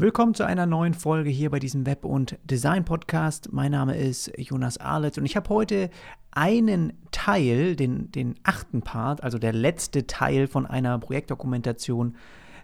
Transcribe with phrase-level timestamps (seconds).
[0.00, 3.52] Willkommen zu einer neuen Folge hier bei diesem Web- und Design-Podcast.
[3.52, 5.90] Mein Name ist Jonas Arlet und ich habe heute
[6.30, 12.14] einen Teil, den, den achten Part, also der letzte Teil von einer Projektdokumentation,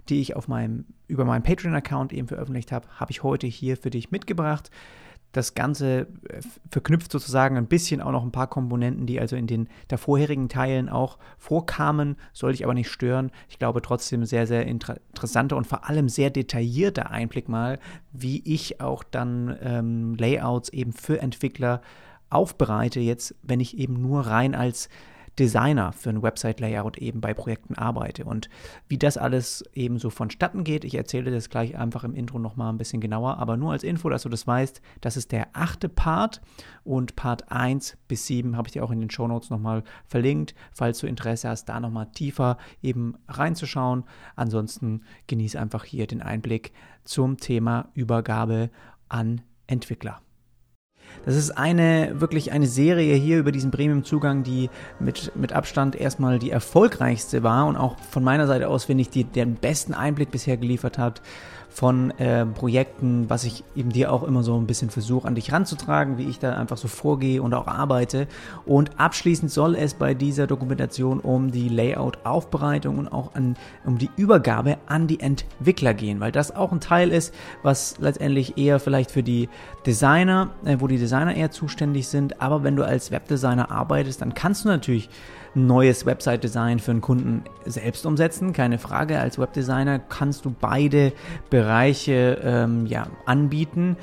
[0.08, 3.90] die ich auf meinem, über meinen Patreon-Account eben veröffentlicht habe, habe ich heute hier für
[3.90, 4.70] dich mitgebracht.
[5.34, 6.40] Das Ganze äh,
[6.70, 10.48] verknüpft sozusagen ein bisschen auch noch ein paar Komponenten, die also in den der vorherigen
[10.48, 13.30] Teilen auch vorkamen, soll ich aber nicht stören.
[13.48, 17.78] Ich glaube trotzdem sehr, sehr inter interessanter und vor allem sehr detaillierter Einblick mal,
[18.12, 21.82] wie ich auch dann ähm, Layouts eben für Entwickler
[22.30, 24.88] aufbereite, jetzt, wenn ich eben nur rein als
[25.38, 28.24] Designer für ein Website-Layout eben bei Projekten arbeite.
[28.24, 28.48] Und
[28.88, 32.72] wie das alles eben so vonstatten geht, ich erzähle das gleich einfach im Intro nochmal
[32.72, 35.88] ein bisschen genauer, aber nur als Info, dass du das weißt, das ist der achte
[35.88, 36.40] Part
[36.84, 40.98] und Part 1 bis 7 habe ich dir auch in den Shownotes nochmal verlinkt, falls
[40.98, 44.04] du Interesse hast, da nochmal tiefer eben reinzuschauen.
[44.36, 46.72] Ansonsten genieße einfach hier den Einblick
[47.04, 48.70] zum Thema Übergabe
[49.08, 50.23] an Entwickler.
[51.24, 54.70] Das ist eine, wirklich eine Serie hier über diesen Premium-Zugang, die
[55.00, 59.10] mit, mit Abstand erstmal die erfolgreichste war und auch von meiner Seite aus, finde ich,
[59.10, 61.22] die den besten Einblick bisher geliefert hat
[61.74, 65.52] von äh, Projekten, was ich eben dir auch immer so ein bisschen versuche, an dich
[65.52, 68.28] ranzutragen, wie ich da einfach so vorgehe und auch arbeite.
[68.64, 74.08] Und abschließend soll es bei dieser Dokumentation um die Layout-Aufbereitung und auch an, um die
[74.16, 79.10] Übergabe an die Entwickler gehen, weil das auch ein Teil ist, was letztendlich eher vielleicht
[79.10, 79.48] für die
[79.84, 82.40] Designer, äh, wo die Designer eher zuständig sind.
[82.40, 85.10] Aber wenn du als Webdesigner arbeitest, dann kannst du natürlich
[85.54, 88.52] neues Website-Design für einen Kunden selbst umsetzen.
[88.52, 91.12] Keine Frage, als Webdesigner kannst du beide
[91.50, 93.96] Bereiche ähm, ja, anbieten.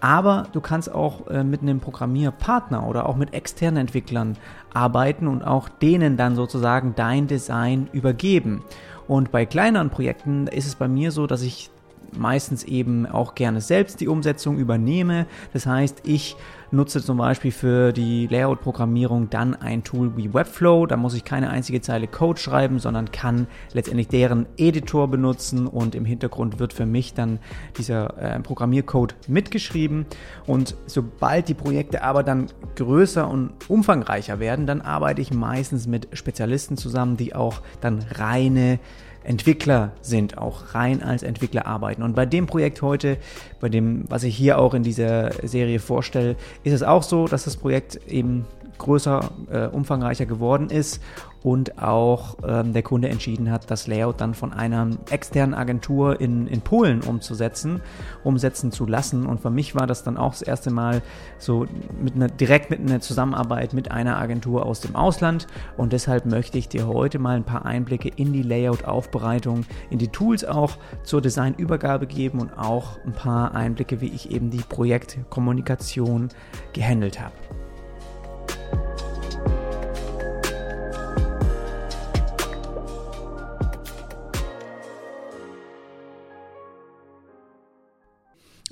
[0.00, 4.36] Aber du kannst auch äh, mit einem Programmierpartner oder auch mit externen Entwicklern
[4.74, 8.64] arbeiten und auch denen dann sozusagen dein Design übergeben.
[9.06, 11.70] Und bei kleineren Projekten ist es bei mir so, dass ich
[12.16, 15.26] meistens eben auch gerne selbst die Umsetzung übernehme.
[15.52, 16.36] Das heißt, ich
[16.72, 20.86] nutze zum Beispiel für die Layout-Programmierung dann ein Tool wie Webflow.
[20.86, 25.94] Da muss ich keine einzige Zeile Code schreiben, sondern kann letztendlich deren Editor benutzen und
[25.94, 27.38] im Hintergrund wird für mich dann
[27.76, 30.06] dieser äh, Programmiercode mitgeschrieben.
[30.46, 32.46] Und sobald die Projekte aber dann
[32.76, 38.78] größer und umfangreicher werden, dann arbeite ich meistens mit Spezialisten zusammen, die auch dann reine
[39.24, 42.02] Entwickler sind, auch rein als Entwickler arbeiten.
[42.02, 43.18] Und bei dem Projekt heute,
[43.60, 47.44] bei dem, was ich hier auch in dieser Serie vorstelle, ist es auch so, dass
[47.44, 48.46] das Projekt eben
[48.82, 51.00] größer, äh, umfangreicher geworden ist
[51.42, 56.46] und auch ähm, der Kunde entschieden hat, das Layout dann von einer externen Agentur in,
[56.46, 57.80] in Polen umzusetzen,
[58.22, 59.26] umsetzen zu lassen.
[59.26, 61.02] Und für mich war das dann auch das erste Mal
[61.38, 61.66] so
[62.00, 65.46] mit einer, direkt mit einer Zusammenarbeit mit einer Agentur aus dem Ausland.
[65.76, 70.08] Und deshalb möchte ich dir heute mal ein paar Einblicke in die Layout-Aufbereitung, in die
[70.08, 70.72] Tools auch
[71.02, 76.28] zur Designübergabe geben und auch ein paar Einblicke, wie ich eben die Projektkommunikation
[76.72, 77.34] gehandelt habe.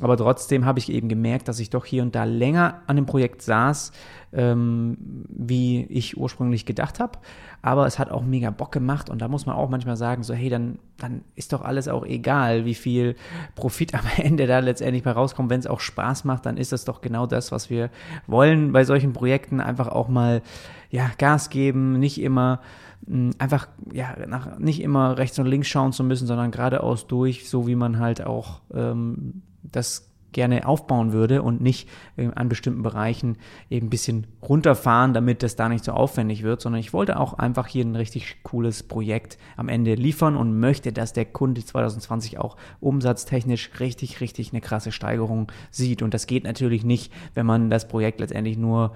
[0.01, 3.07] Aber trotzdem habe ich eben gemerkt, dass ich doch hier und da länger an dem
[3.07, 3.93] Projekt saß,
[4.33, 4.97] ähm,
[5.29, 7.19] wie ich ursprünglich gedacht habe.
[7.63, 10.33] Aber es hat auch mega Bock gemacht und da muss man auch manchmal sagen, so
[10.33, 13.17] hey, dann, dann ist doch alles auch egal, wie viel
[13.55, 15.51] Profit am Ende da letztendlich bei rauskommt.
[15.51, 17.91] Wenn es auch Spaß macht, dann ist das doch genau das, was wir
[18.27, 19.61] wollen bei solchen Projekten.
[19.61, 20.43] Einfach auch mal
[20.91, 22.61] ja, Gas geben, nicht immer
[23.07, 27.49] hm, einfach ja nach, nicht immer rechts und links schauen zu müssen, sondern geradeaus durch,
[27.49, 32.83] so wie man halt auch ähm, das gerne aufbauen würde und nicht äh, an bestimmten
[32.83, 33.37] Bereichen
[33.69, 37.35] eben ein bisschen runterfahren, damit das da nicht so aufwendig wird, sondern ich wollte auch
[37.35, 42.39] einfach hier ein richtig cooles Projekt am Ende liefern und möchte, dass der Kunde 2020
[42.39, 46.03] auch umsatztechnisch richtig, richtig eine krasse Steigerung sieht.
[46.03, 48.95] Und das geht natürlich nicht, wenn man das Projekt letztendlich nur,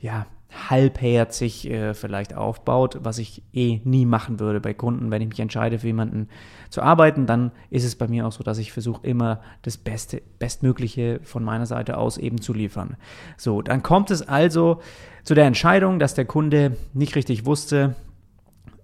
[0.00, 5.10] ja, halbherzig äh, vielleicht aufbaut, was ich eh nie machen würde bei Kunden.
[5.10, 6.28] Wenn ich mich entscheide, für jemanden
[6.70, 10.22] zu arbeiten, dann ist es bei mir auch so, dass ich versuche, immer das Beste,
[10.38, 12.96] Bestmögliche von meiner Seite aus eben zu liefern.
[13.36, 14.80] So, dann kommt es also
[15.24, 17.94] zu der Entscheidung, dass der Kunde nicht richtig wusste,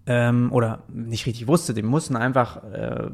[0.06, 3.10] ähm, oder nicht richtig wusste, die mussten einfach äh,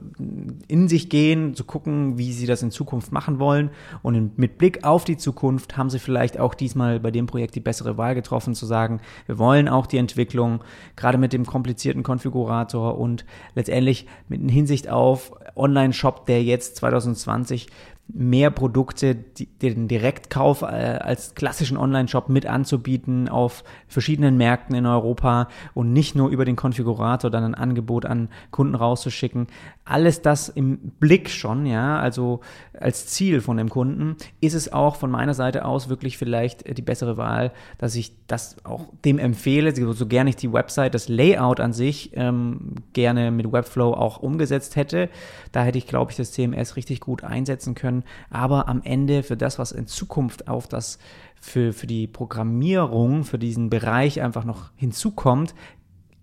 [0.68, 3.70] in sich gehen, zu gucken, wie sie das in Zukunft machen wollen.
[4.02, 7.54] Und in, mit Blick auf die Zukunft haben sie vielleicht auch diesmal bei dem Projekt
[7.54, 10.64] die bessere Wahl getroffen, zu sagen, wir wollen auch die Entwicklung,
[10.96, 17.66] gerade mit dem komplizierten Konfigurator und letztendlich mit Hinsicht auf Online-Shop, der jetzt 2020
[18.08, 24.86] mehr Produkte, die, den Direktkauf äh, als klassischen Online-Shop mit anzubieten auf verschiedenen Märkten in
[24.86, 29.46] Europa und nicht nur über den Konfigurator dann ein Angebot an Kunden rauszuschicken.
[29.84, 32.40] Alles das im Blick schon, ja, also
[32.78, 36.82] als Ziel von dem Kunden, ist es auch von meiner Seite aus wirklich vielleicht die
[36.82, 41.60] bessere Wahl, dass ich das auch dem empfehle, so gerne ich die Website, das Layout
[41.60, 45.08] an sich ähm, gerne mit Webflow auch umgesetzt hätte.
[45.52, 47.97] Da hätte ich, glaube ich, das CMS richtig gut einsetzen können.
[48.30, 50.98] Aber am Ende für das, was in Zukunft auf das
[51.40, 55.54] für, für die Programmierung, für diesen Bereich einfach noch hinzukommt,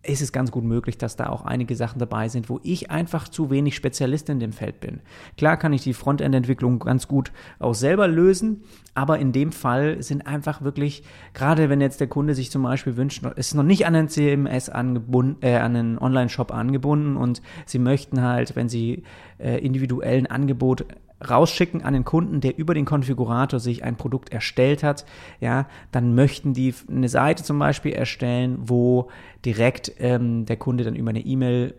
[0.08, 3.28] ist es ganz gut möglich, dass da auch einige Sachen dabei sind, wo ich einfach
[3.28, 5.02] zu wenig Spezialist in dem Feld bin.
[5.38, 8.64] Klar kann ich die Frontend-Entwicklung ganz gut auch selber lösen,
[8.94, 12.98] aber in dem Fall sind einfach wirklich, gerade wenn jetzt der Kunde sich zum Beispiel
[12.98, 17.80] wünscht, ist noch nicht an einen CMS angebunden, äh, an einen Online-Shop angebunden und sie
[17.80, 19.04] möchten halt, wenn sie
[19.38, 20.86] äh, individuellen Angebot
[21.30, 25.06] rausschicken an den Kunden, der über den Konfigurator sich ein Produkt erstellt hat,
[25.40, 29.10] ja, dann möchten die eine Seite zum Beispiel erstellen, wo
[29.46, 31.76] direkt ähm, der Kunde dann über eine E-Mail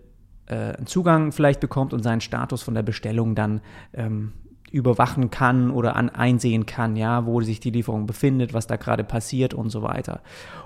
[0.46, 3.60] äh, einen Zugang vielleicht bekommt und seinen Status von der Bestellung dann
[3.92, 4.32] ähm,
[4.70, 9.04] überwachen kann oder an, einsehen kann, ja, wo sich die Lieferung befindet, was da gerade
[9.04, 10.20] passiert und so weiter.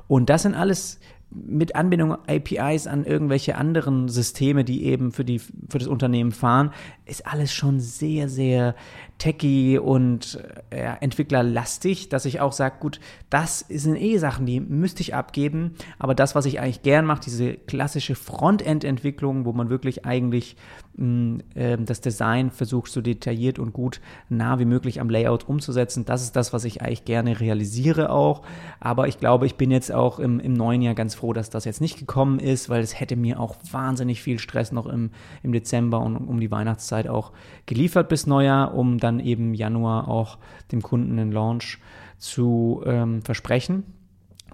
[0.09, 0.99] Und das sind alles
[1.31, 6.73] mit Anbindung APIs an irgendwelche anderen Systeme, die eben für, die, für das Unternehmen fahren,
[7.11, 8.75] ist alles schon sehr, sehr
[9.21, 15.03] techy und äh, entwicklerlastig, dass ich auch sage, gut, das sind eh Sachen, die müsste
[15.03, 20.07] ich abgeben, aber das, was ich eigentlich gern mache, diese klassische Frontend-Entwicklung, wo man wirklich
[20.07, 20.57] eigentlich
[20.97, 26.07] mh, äh, das Design versucht, so detailliert und gut nah wie möglich am Layout umzusetzen,
[26.07, 28.43] das ist das, was ich eigentlich gerne realisiere auch,
[28.81, 31.67] aber ich glaube, ich bin jetzt auch im, im neuen Jahr ganz froh, dass das
[31.67, 35.11] jetzt nicht gekommen ist, weil es hätte mir auch wahnsinnig viel Stress noch im,
[35.43, 37.33] im Dezember und um die Weihnachtszeit auch
[37.67, 40.39] geliefert bis Neujahr, um dann eben Januar auch
[40.73, 41.79] dem Kunden einen Launch
[42.19, 43.85] zu ähm, versprechen.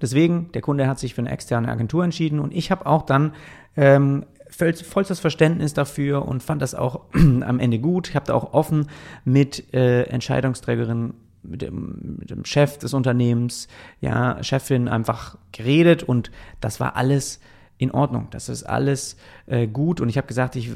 [0.00, 3.32] Deswegen, der Kunde hat sich für eine externe Agentur entschieden und ich habe auch dann
[3.76, 8.08] ähm, vollstes Verständnis dafür und fand das auch am Ende gut.
[8.08, 8.88] Ich habe da auch offen
[9.24, 13.68] mit äh, Entscheidungsträgerin, mit dem, mit dem Chef des Unternehmens,
[14.00, 17.40] ja, Chefin einfach geredet und das war alles
[17.78, 18.28] in Ordnung.
[18.30, 20.00] Das ist alles äh, gut.
[20.00, 20.70] Und ich habe gesagt, ich,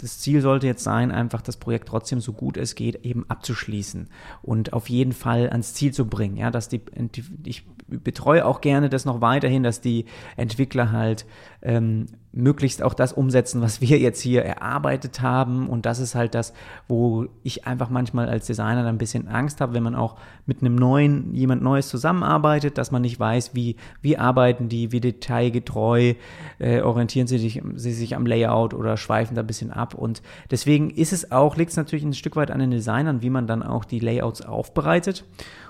[0.00, 4.08] das Ziel sollte jetzt sein, einfach das Projekt trotzdem so gut es geht eben abzuschließen
[4.42, 6.36] und auf jeden Fall ans Ziel zu bringen.
[6.36, 6.80] Ja, dass die,
[7.44, 10.06] ich betreue auch gerne das noch weiterhin, dass die
[10.36, 11.26] Entwickler halt
[11.62, 15.68] ähm, möglichst auch das umsetzen, was wir jetzt hier erarbeitet haben.
[15.68, 16.52] Und das ist halt das,
[16.86, 20.60] wo ich einfach manchmal als Designer dann ein bisschen Angst habe, wenn man auch mit
[20.60, 26.14] einem neuen, jemand Neues zusammenarbeitet, dass man nicht weiß, wie, wie arbeiten die, wie detailgetreu
[26.58, 29.94] äh, orientieren sie sich, sie sich am Layout oder schweifen da ein bisschen ab.
[29.94, 33.30] Und deswegen ist es auch, liegt es natürlich ein Stück weit an den Designern, wie
[33.30, 35.24] man dann auch die Layouts aufbereitet.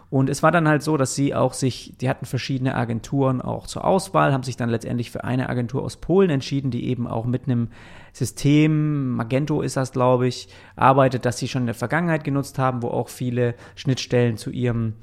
[0.09, 3.67] Und es war dann halt so, dass sie auch sich, die hatten verschiedene Agenturen auch
[3.67, 7.27] zur Auswahl, haben sich dann letztendlich für eine Agentur aus Polen entschieden, die eben auch
[7.27, 7.69] mit einem
[8.13, 12.83] System, Magento ist das, glaube ich, arbeitet, das sie schon in der Vergangenheit genutzt haben,
[12.83, 14.95] wo auch viele Schnittstellen zu ihrem,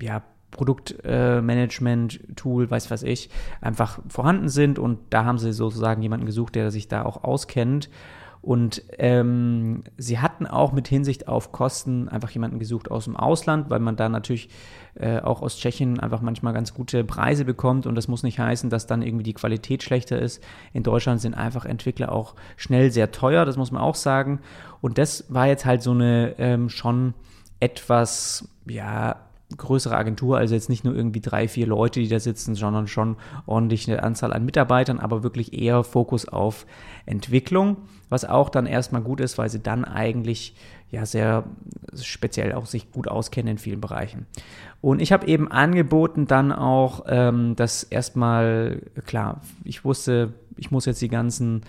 [0.00, 3.28] ja, Produktmanagement-Tool, äh, weiß was ich,
[3.60, 7.90] einfach vorhanden sind und da haben sie sozusagen jemanden gesucht, der sich da auch auskennt.
[8.42, 13.68] Und ähm, sie hatten auch mit Hinsicht auf Kosten einfach jemanden gesucht aus dem Ausland,
[13.68, 14.48] weil man da natürlich
[14.94, 17.86] äh, auch aus Tschechien einfach manchmal ganz gute Preise bekommt.
[17.86, 20.42] Und das muss nicht heißen, dass dann irgendwie die Qualität schlechter ist.
[20.72, 24.40] In Deutschland sind einfach Entwickler auch schnell sehr teuer, das muss man auch sagen.
[24.80, 27.12] Und das war jetzt halt so eine ähm, schon
[27.60, 29.16] etwas, ja,
[29.56, 33.16] größere Agentur, also jetzt nicht nur irgendwie drei, vier Leute, die da sitzen, sondern schon
[33.46, 36.66] ordentlich eine Anzahl an Mitarbeitern, aber wirklich eher Fokus auf
[37.04, 37.76] Entwicklung,
[38.10, 40.54] was auch dann erstmal gut ist, weil sie dann eigentlich
[40.90, 41.44] ja sehr
[41.94, 44.26] speziell auch sich gut auskennen in vielen Bereichen.
[44.82, 50.86] Und ich habe eben angeboten dann auch, ähm, dass erstmal, klar, ich wusste, ich muss
[50.86, 51.62] jetzt die ganzen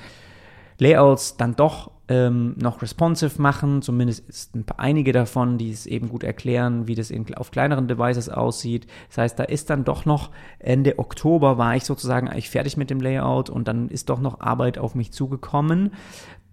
[0.80, 3.82] Layouts dann doch ähm, noch responsive machen.
[3.82, 7.88] Zumindest ein paar, einige davon, die es eben gut erklären, wie das in, auf kleineren
[7.88, 8.86] Devices aussieht.
[9.08, 12.90] Das heißt, da ist dann doch noch Ende Oktober war ich sozusagen eigentlich fertig mit
[12.90, 15.92] dem Layout und dann ist doch noch Arbeit auf mich zugekommen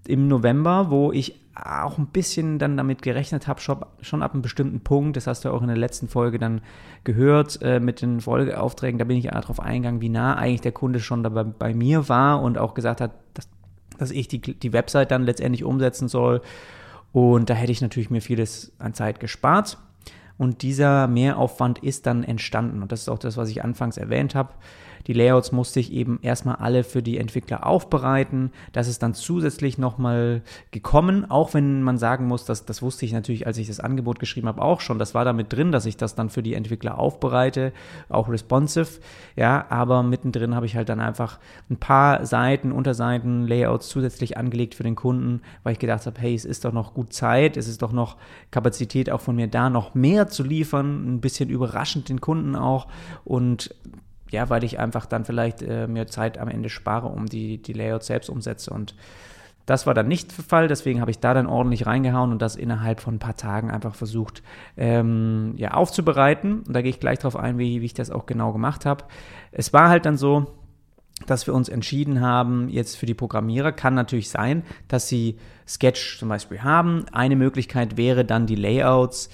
[0.07, 4.81] im November, wo ich auch ein bisschen dann damit gerechnet habe, schon, ab einem bestimmten
[4.81, 6.61] Punkt, das hast du auch in der letzten Folge dann
[7.03, 11.01] gehört äh, mit den Folgeaufträgen, da bin ich darauf eingegangen, wie nah eigentlich der Kunde
[11.01, 13.49] schon dabei bei mir war und auch gesagt hat, das
[13.99, 16.41] dass ich die, die Website dann letztendlich umsetzen soll.
[17.13, 19.79] Und da hätte ich natürlich mir vieles an Zeit gespart.
[20.39, 22.83] Und dieser Mehraufwand ist dann entstanden.
[22.83, 24.55] Und das ist auch das, was ich anfangs erwähnt habe.
[25.09, 28.53] Die Layouts musste ich eben erstmal alle für die Entwickler aufbereiten.
[28.73, 33.13] Das ist dann zusätzlich nochmal gekommen, auch wenn man sagen muss, dass, das wusste ich
[33.13, 34.99] natürlich, als ich das Angebot geschrieben habe, auch schon.
[34.99, 37.73] Das war damit drin, dass ich das dann für die Entwickler aufbereite,
[38.11, 39.01] auch responsive.
[39.35, 41.39] Ja, aber mittendrin habe ich halt dann einfach
[41.71, 46.35] ein paar Seiten, Unterseiten, Layouts zusätzlich angelegt für den Kunden, weil ich gedacht habe, hey,
[46.35, 48.17] es ist doch noch gut Zeit, es ist doch noch
[48.51, 52.89] Kapazität auch von mir da, noch mehr zu liefern, ein bisschen überraschend den Kunden auch
[53.25, 53.75] und
[54.31, 57.73] ja, weil ich einfach dann vielleicht äh, mir Zeit am Ende spare, um die, die
[57.73, 58.95] Layouts selbst umsetze und
[59.69, 62.57] das war dann nicht der Fall, deswegen habe ich da dann ordentlich reingehauen und das
[62.57, 64.43] innerhalb von ein paar Tagen einfach versucht
[64.79, 66.63] ähm, ja, aufzubereiten.
[66.67, 69.05] Und da gehe ich gleich darauf ein, wie, wie ich das auch genau gemacht habe.
[69.53, 70.47] Es war halt dann so,
[71.27, 76.19] dass wir uns entschieden haben, jetzt für die Programmierer kann natürlich sein, dass sie Sketch
[76.19, 77.05] zum Beispiel haben.
[77.13, 79.29] Eine Möglichkeit wäre dann die Layouts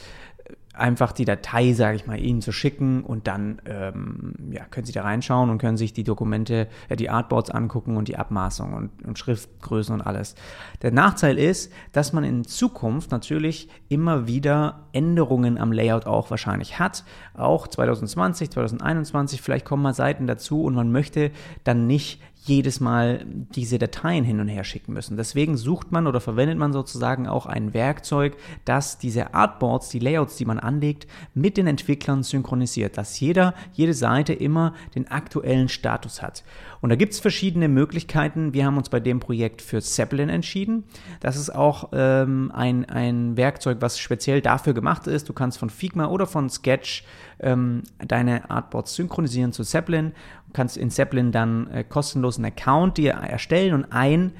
[0.74, 4.92] einfach die Datei, sage ich mal, Ihnen zu schicken und dann ähm, ja, können Sie
[4.92, 9.04] da reinschauen und können sich die Dokumente, äh, die Artboards angucken und die Abmaßung und,
[9.04, 10.34] und Schriftgrößen und alles.
[10.82, 16.78] Der Nachteil ist, dass man in Zukunft natürlich immer wieder Änderungen am Layout auch wahrscheinlich
[16.78, 17.04] hat.
[17.34, 21.30] Auch 2020, 2021, vielleicht kommen mal Seiten dazu und man möchte
[21.62, 25.16] dann nicht jedes Mal diese Dateien hin und her schicken müssen.
[25.16, 28.36] Deswegen sucht man oder verwendet man sozusagen auch ein Werkzeug,
[28.66, 33.94] das diese Artboards, die Layouts, die man anlegt, mit den Entwicklern synchronisiert, dass jeder, jede
[33.94, 36.44] Seite immer den aktuellen Status hat.
[36.82, 38.52] Und da gibt es verschiedene Möglichkeiten.
[38.52, 40.84] Wir haben uns bei dem Projekt für Zeppelin entschieden.
[41.20, 45.30] Das ist auch ähm, ein, ein Werkzeug, was speziell dafür gemacht ist.
[45.30, 47.04] Du kannst von Figma oder von Sketch
[47.40, 50.12] ähm, deine Artboards synchronisieren zu Zeppelin
[50.54, 54.32] kannst in Zeppelin dann äh, kostenlos einen Account dir erstellen und ein,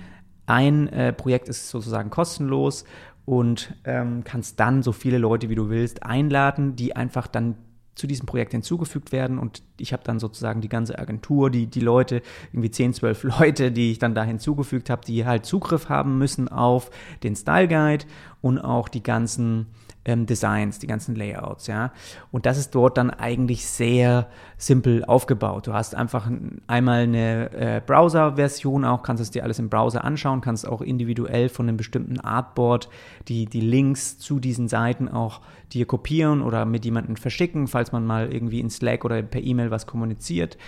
[0.47, 2.85] ein äh, Projekt ist sozusagen kostenlos
[3.26, 7.56] und ähm, kannst dann so viele Leute, wie du willst, einladen, die einfach dann
[7.94, 11.80] zu diesem Projekt hinzugefügt werden und ich habe dann sozusagen die ganze Agentur, die, die
[11.80, 16.18] Leute, irgendwie 10, 12 Leute, die ich dann da hinzugefügt habe, die halt Zugriff haben
[16.18, 16.90] müssen auf
[17.23, 18.04] den Style Guide
[18.40, 19.66] und auch die ganzen
[20.05, 21.93] ähm, Designs, die ganzen Layouts, ja.
[22.31, 25.67] Und das ist dort dann eigentlich sehr simpel aufgebaut.
[25.67, 26.31] Du hast einfach
[26.67, 31.49] einmal eine äh, Browser-Version auch, kannst es dir alles im Browser anschauen, kannst auch individuell
[31.49, 32.89] von einem bestimmten Artboard
[33.29, 35.41] die, die Links zu diesen Seiten auch
[35.73, 39.71] dir kopieren oder mit jemandem verschicken, falls man mal irgendwie in Slack oder per E-Mail
[39.71, 40.59] was kommuniziert.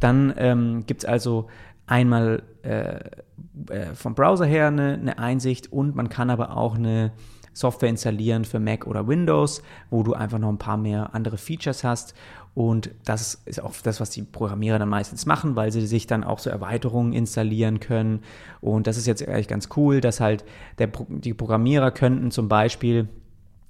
[0.00, 1.48] Dann ähm, gibt es also
[1.86, 3.00] einmal äh,
[3.68, 7.12] äh, vom Browser her eine, eine Einsicht und man kann aber auch eine
[7.54, 11.84] Software installieren für Mac oder Windows, wo du einfach noch ein paar mehr andere Features
[11.84, 12.14] hast.
[12.54, 16.22] Und das ist auch das, was die Programmierer dann meistens machen, weil sie sich dann
[16.22, 18.20] auch so Erweiterungen installieren können.
[18.60, 20.44] Und das ist jetzt eigentlich ganz cool, dass halt
[20.78, 23.08] der, die Programmierer könnten zum Beispiel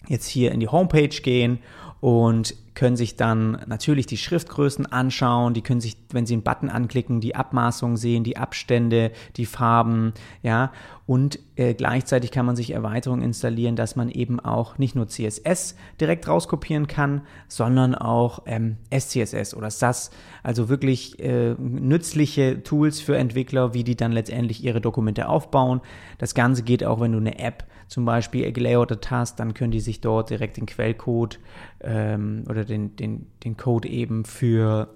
[0.08, 1.60] jetzt hier in die Homepage gehen
[2.04, 6.68] und können sich dann natürlich die Schriftgrößen anschauen, die können sich, wenn sie einen Button
[6.68, 10.70] anklicken, die Abmaßungen sehen, die Abstände, die Farben, ja,
[11.06, 15.76] und äh, gleichzeitig kann man sich Erweiterungen installieren, dass man eben auch nicht nur CSS
[15.98, 20.10] direkt rauskopieren kann, sondern auch ähm, SCSS oder SAS,
[20.42, 25.80] also wirklich äh, nützliche Tools für Entwickler, wie die dann letztendlich ihre Dokumente aufbauen.
[26.18, 29.80] Das Ganze geht auch, wenn du eine App zum Beispiel gelayoutet hast, dann können die
[29.80, 31.38] sich dort direkt den Quellcode
[31.84, 34.88] ähm, oder den, den, den Code eben für,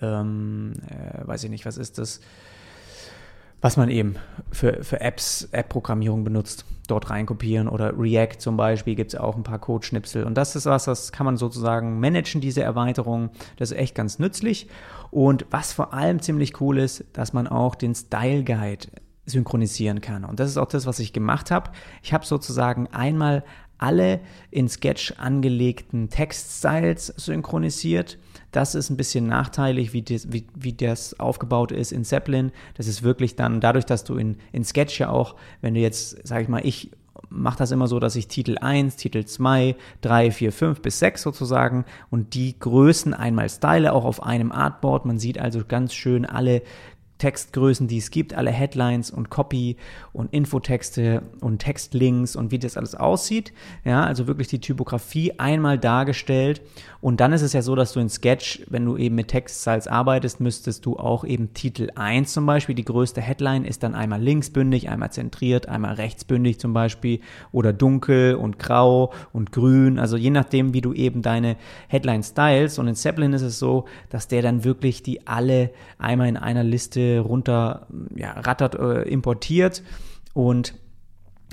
[0.00, 2.20] ähm, äh, weiß ich nicht, was ist das,
[3.60, 4.16] was man eben
[4.52, 9.42] für, für Apps, App-Programmierung benutzt, dort reinkopieren oder React zum Beispiel gibt es auch ein
[9.42, 13.30] paar Codeschnipsel und das ist was, das kann man sozusagen managen, diese Erweiterung.
[13.56, 14.68] Das ist echt ganz nützlich
[15.10, 18.86] und was vor allem ziemlich cool ist, dass man auch den Style Guide
[19.24, 21.70] synchronisieren kann und das ist auch das, was ich gemacht habe.
[22.02, 23.42] Ich habe sozusagen einmal
[23.78, 28.18] alle in Sketch angelegten Textstyles synchronisiert.
[28.52, 32.52] Das ist ein bisschen nachteilig, wie das, wie, wie das aufgebaut ist in Zeppelin.
[32.74, 36.26] Das ist wirklich dann dadurch, dass du in, in Sketch ja auch, wenn du jetzt,
[36.26, 36.90] sag ich mal, ich
[37.28, 41.22] mache das immer so, dass ich Titel 1, Titel 2, 3, 4, 5 bis 6
[41.22, 45.06] sozusagen und die Größen einmal style, auch auf einem Artboard.
[45.06, 46.62] Man sieht also ganz schön alle
[47.18, 49.76] Textgrößen, die es gibt, alle Headlines und Copy
[50.12, 53.52] und Infotexte und Textlinks und wie das alles aussieht.
[53.84, 56.60] Ja, also wirklich die Typografie einmal dargestellt.
[57.00, 59.86] Und dann ist es ja so, dass du in Sketch, wenn du eben mit Textstyles
[59.86, 64.20] arbeitest, müsstest du auch eben Titel 1 zum Beispiel, die größte Headline ist dann einmal
[64.20, 67.20] linksbündig, einmal zentriert, einmal rechtsbündig zum Beispiel
[67.52, 69.98] oder dunkel und grau und grün.
[69.98, 71.56] Also je nachdem, wie du eben deine
[71.88, 72.78] Headline styles.
[72.78, 76.64] Und in Zeppelin ist es so, dass der dann wirklich die alle einmal in einer
[76.64, 79.82] Liste runter ja, rattert, äh, importiert.
[80.34, 80.74] Und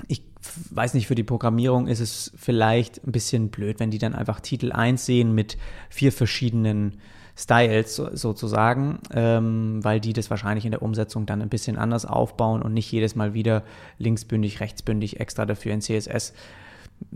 [0.08, 0.22] ich
[0.70, 4.40] weiß nicht, für die Programmierung ist es vielleicht ein bisschen blöd, wenn die dann einfach
[4.40, 5.56] Titel 1 sehen mit
[5.90, 6.98] vier verschiedenen
[7.36, 12.06] Styles so, sozusagen, ähm, weil die das wahrscheinlich in der Umsetzung dann ein bisschen anders
[12.06, 13.64] aufbauen und nicht jedes Mal wieder
[13.98, 16.32] linksbündig, rechtsbündig extra dafür in CSS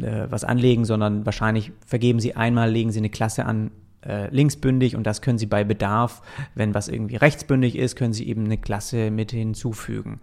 [0.00, 3.70] äh, was anlegen, sondern wahrscheinlich vergeben sie einmal, legen sie eine Klasse an,
[4.06, 6.22] äh, linksbündig und das können Sie bei Bedarf,
[6.54, 10.20] wenn was irgendwie rechtsbündig ist, können Sie eben eine Klasse mit hinzufügen.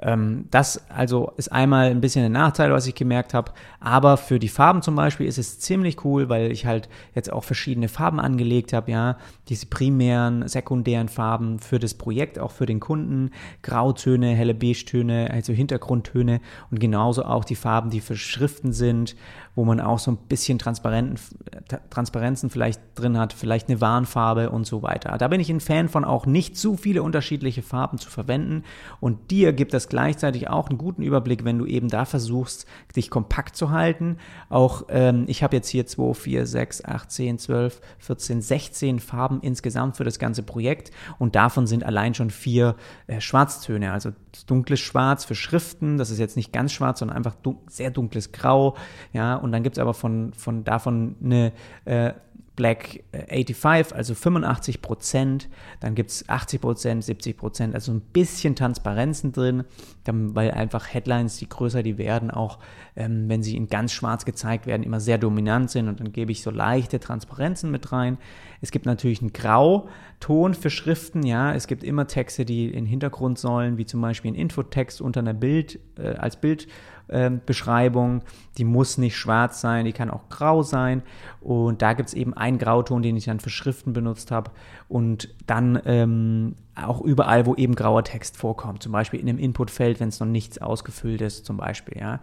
[0.00, 3.52] Ähm, das also ist einmal ein bisschen ein Nachteil, was ich gemerkt habe.
[3.80, 7.44] Aber für die Farben zum Beispiel ist es ziemlich cool, weil ich halt jetzt auch
[7.44, 9.18] verschiedene Farben angelegt habe, ja.
[9.48, 13.30] Diese primären, sekundären Farben für das Projekt, auch für den Kunden.
[13.62, 19.16] Grautöne, helle Beige-Töne, also Hintergrundtöne und genauso auch die Farben, die für Schriften sind,
[19.58, 24.84] wo man auch so ein bisschen Transparenzen vielleicht drin hat, vielleicht eine Warnfarbe und so
[24.84, 25.18] weiter.
[25.18, 28.62] Da bin ich ein Fan von auch nicht zu viele unterschiedliche Farben zu verwenden.
[29.00, 33.10] Und dir gibt das gleichzeitig auch einen guten Überblick, wenn du eben da versuchst, dich
[33.10, 34.18] kompakt zu halten.
[34.48, 39.40] Auch ähm, ich habe jetzt hier 2, 4, 6, 8, 10, 12, 14, 16 Farben
[39.42, 40.92] insgesamt für das ganze Projekt.
[41.18, 42.76] Und davon sind allein schon vier
[43.08, 44.12] äh, Schwarztöne, also
[44.46, 48.30] dunkles Schwarz für Schriften, das ist jetzt nicht ganz schwarz, sondern einfach dun sehr dunkles
[48.30, 48.76] Grau,
[49.12, 51.52] ja, und dann gibt es aber von, von davon eine
[51.84, 52.12] äh,
[52.58, 58.56] Black 85, also 85 Prozent, dann gibt es 80 Prozent, 70 Prozent, also ein bisschen
[58.56, 59.62] Transparenzen drin,
[60.02, 62.58] dann, weil einfach Headlines, je größer die werden, auch
[62.96, 65.86] ähm, wenn sie in ganz schwarz gezeigt werden, immer sehr dominant sind.
[65.86, 68.18] Und dann gebe ich so leichte Transparenzen mit rein.
[68.60, 73.38] Es gibt natürlich einen Grauton für Schriften, ja, es gibt immer Texte, die in Hintergrund
[73.38, 76.66] sollen, wie zum Beispiel ein Infotext unter einer Bild, äh, als Bild
[77.10, 78.22] ähm, Beschreibung.
[78.56, 81.02] Die muss nicht schwarz sein, die kann auch grau sein.
[81.40, 84.50] Und da gibt es eben einen Grauton, den ich dann für Schriften benutzt habe.
[84.88, 88.82] Und dann ähm, auch überall, wo eben grauer Text vorkommt.
[88.82, 92.00] Zum Beispiel in einem Inputfeld, wenn es noch nichts ausgefüllt ist, zum Beispiel.
[92.00, 92.20] Ja.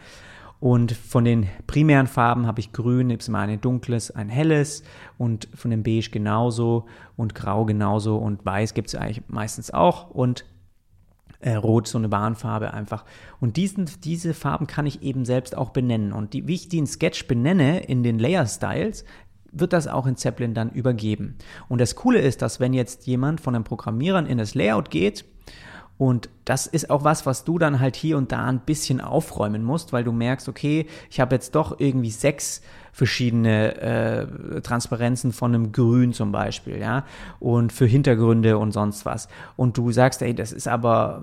[0.60, 4.84] Und von den primären Farben habe ich grün, gibt es mal ein dunkles, ein helles
[5.18, 6.86] und von dem beige genauso
[7.18, 10.46] und grau genauso und weiß gibt es eigentlich meistens auch und
[11.46, 13.06] äh, Rot so eine Warnfarbe einfach.
[13.40, 16.12] Und diesen, diese Farben kann ich eben selbst auch benennen.
[16.12, 19.06] Und die, wie ich die in Sketch benenne, in den Layer Styles,
[19.52, 21.38] wird das auch in Zeppelin dann übergeben.
[21.70, 25.24] Und das Coole ist, dass wenn jetzt jemand von den Programmierern in das Layout geht,
[25.98, 29.64] und das ist auch was, was du dann halt hier und da ein bisschen aufräumen
[29.64, 32.62] musst, weil du merkst, okay, ich habe jetzt doch irgendwie sechs
[32.96, 37.04] verschiedene äh, Transparenzen von einem Grün zum Beispiel, ja,
[37.42, 39.28] und für Hintergründe und sonst was.
[39.58, 41.22] Und du sagst, ey, das ist aber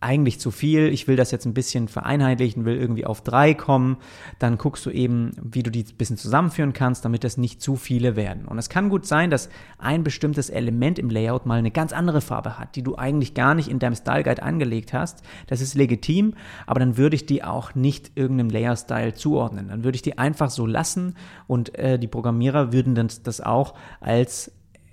[0.00, 3.98] eigentlich zu viel, ich will das jetzt ein bisschen vereinheitlichen, will irgendwie auf drei kommen,
[4.38, 7.76] dann guckst du eben, wie du die ein bisschen zusammenführen kannst, damit das nicht zu
[7.76, 8.46] viele werden.
[8.46, 12.22] Und es kann gut sein, dass ein bestimmtes Element im Layout mal eine ganz andere
[12.22, 15.22] Farbe hat, die du eigentlich gar nicht in deinem Style Guide angelegt hast.
[15.48, 16.32] Das ist legitim,
[16.66, 19.68] aber dann würde ich die auch nicht irgendeinem Layer-Style zuordnen.
[19.68, 21.14] Dann würde ich die einfach so lassen
[21.46, 24.50] und äh, die Programmierer würden dann das auch als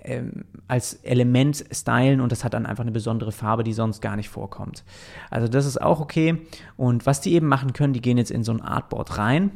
[0.08, 4.16] ähm, als Element stylen und das hat dann einfach eine besondere Farbe, die sonst gar
[4.16, 4.84] nicht vorkommt.
[5.30, 6.38] Also das ist auch okay.
[6.76, 9.50] Und was die eben machen können, die gehen jetzt in so ein Artboard rein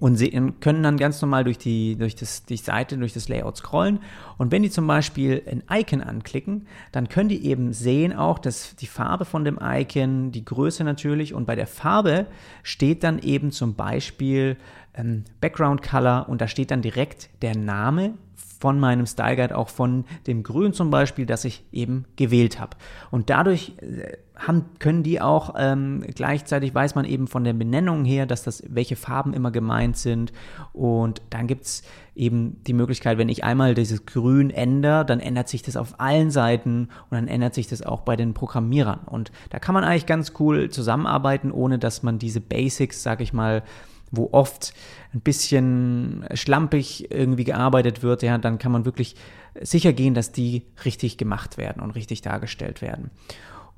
[0.00, 3.56] und sie können dann ganz normal durch die, durch das, die Seite, durch das Layout
[3.56, 4.00] scrollen.
[4.36, 8.76] Und wenn die zum Beispiel ein Icon anklicken, dann können die eben sehen auch, dass
[8.76, 12.26] die Farbe von dem Icon, die Größe natürlich und bei der Farbe
[12.62, 14.56] steht dann eben zum Beispiel
[14.94, 18.14] ähm, Background Color und da steht dann direkt der Name
[18.60, 22.76] von meinem Style Guide, auch von dem Grün zum Beispiel, das ich eben gewählt habe.
[23.10, 28.04] Und dadurch äh, haben, können die auch ähm, gleichzeitig weiß man eben von der Benennung
[28.04, 30.32] her, dass das welche Farben immer gemeint sind.
[30.72, 31.82] Und dann gibt es
[32.14, 36.30] eben die Möglichkeit, wenn ich einmal dieses Grün ändere, dann ändert sich das auf allen
[36.30, 39.00] Seiten und dann ändert sich das auch bei den Programmierern.
[39.06, 43.32] Und da kann man eigentlich ganz cool zusammenarbeiten, ohne dass man diese Basics, sag ich
[43.32, 43.62] mal,
[44.10, 44.74] wo oft
[45.14, 49.16] ein bisschen schlampig irgendwie gearbeitet wird, ja, dann kann man wirklich
[49.60, 53.10] sicher gehen, dass die richtig gemacht werden und richtig dargestellt werden.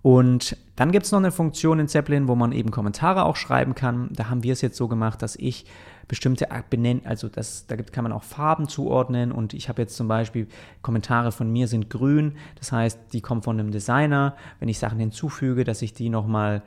[0.03, 3.75] Und dann gibt es noch eine Funktion in Zeppelin, wo man eben Kommentare auch schreiben
[3.75, 4.09] kann.
[4.13, 5.65] Da haben wir es jetzt so gemacht, dass ich
[6.07, 9.97] bestimmte benennen, also das, da gibt, kann man auch Farben zuordnen und ich habe jetzt
[9.97, 10.47] zum Beispiel
[10.81, 14.37] Kommentare von mir sind grün, das heißt, die kommen von einem Designer.
[14.61, 16.63] Wenn ich Sachen hinzufüge, dass ich die nochmal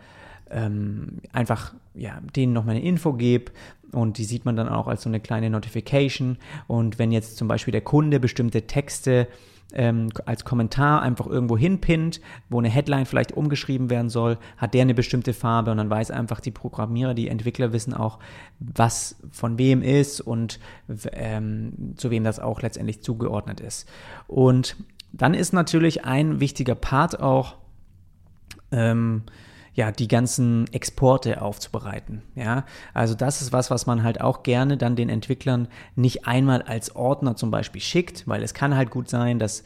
[0.51, 3.51] ähm, einfach ja, denen nochmal eine Info gebe
[3.91, 6.37] und die sieht man dann auch als so eine kleine Notification.
[6.67, 9.27] Und wenn jetzt zum Beispiel der Kunde bestimmte Texte
[9.73, 14.81] ähm, als Kommentar einfach irgendwo hinpinnt, wo eine Headline vielleicht umgeschrieben werden soll, hat der
[14.81, 18.19] eine bestimmte Farbe und dann weiß einfach die Programmierer, die Entwickler wissen auch,
[18.59, 20.59] was von wem ist und
[21.11, 23.87] ähm, zu wem das auch letztendlich zugeordnet ist.
[24.27, 24.75] Und
[25.11, 27.55] dann ist natürlich ein wichtiger Part auch,
[28.71, 29.23] ähm,
[29.79, 32.21] ja, die ganzen Exporte aufzubereiten.
[32.35, 36.63] Ja, also das ist was, was man halt auch gerne dann den Entwicklern nicht einmal
[36.63, 39.63] als Ordner zum Beispiel schickt, weil es kann halt gut sein, dass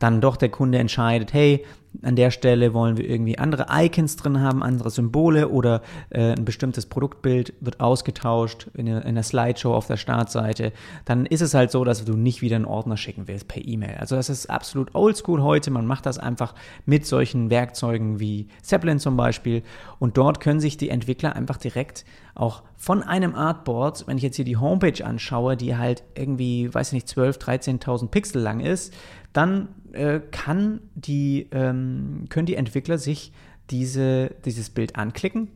[0.00, 1.64] dann doch der Kunde entscheidet, hey,
[2.00, 6.44] an der Stelle wollen wir irgendwie andere Icons drin haben, andere Symbole oder äh, ein
[6.44, 10.72] bestimmtes Produktbild wird ausgetauscht in der, in der Slideshow auf der Startseite,
[11.04, 13.96] dann ist es halt so, dass du nicht wieder einen Ordner schicken willst per E-Mail.
[13.98, 15.70] Also das ist absolut oldschool heute.
[15.70, 16.54] Man macht das einfach
[16.86, 19.62] mit solchen Werkzeugen wie Zeppelin zum Beispiel
[19.98, 24.36] und dort können sich die Entwickler einfach direkt auch von einem Artboard, wenn ich jetzt
[24.36, 28.94] hier die Homepage anschaue, die halt irgendwie, weiß ich nicht, 12, 13.000 Pixel lang ist,
[29.32, 31.81] dann äh, kann die, ähm,
[32.28, 33.32] können die Entwickler sich
[33.70, 35.48] diese, dieses Bild anklicken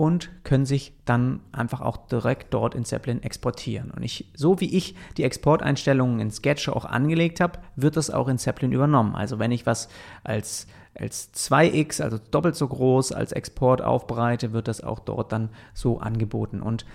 [0.00, 3.90] und können sich dann einfach auch direkt dort in Zeppelin exportieren.
[3.90, 8.28] Und ich, so wie ich die Exporteinstellungen in Sketcher auch angelegt habe, wird das auch
[8.28, 9.14] in Zeppelin übernommen.
[9.14, 9.90] Also wenn ich was
[10.24, 15.50] als, als 2x, also doppelt so groß als Export aufbereite, wird das auch dort dann
[15.74, 16.62] so angeboten.
[16.62, 16.86] Und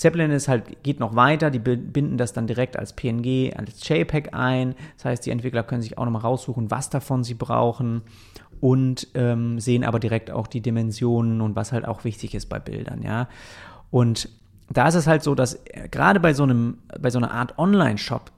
[0.00, 4.32] Zeppelin ist halt, geht noch weiter, die binden das dann direkt als PNG, als JPEG
[4.32, 4.74] ein.
[4.96, 8.00] Das heißt, die Entwickler können sich auch nochmal raussuchen, was davon sie brauchen
[8.62, 12.58] und ähm, sehen aber direkt auch die Dimensionen und was halt auch wichtig ist bei
[12.58, 13.28] Bildern, ja.
[13.90, 14.30] Und
[14.70, 17.58] da ist es halt so, dass äh, gerade bei so einem, bei so einer Art
[17.58, 18.30] Online-Shop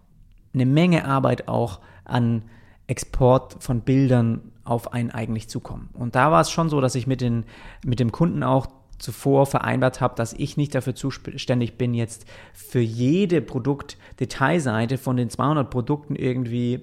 [0.55, 2.43] eine Menge Arbeit auch an
[2.89, 5.91] Export von Bildern auf einen eigentlich zukommen.
[5.93, 7.45] Und da war es schon so, dass ich mit, den,
[7.85, 8.67] mit dem Kunden auch
[9.03, 15.29] zuvor vereinbart habe, dass ich nicht dafür zuständig bin, jetzt für jede Produktdetailseite von den
[15.29, 16.83] 200 Produkten irgendwie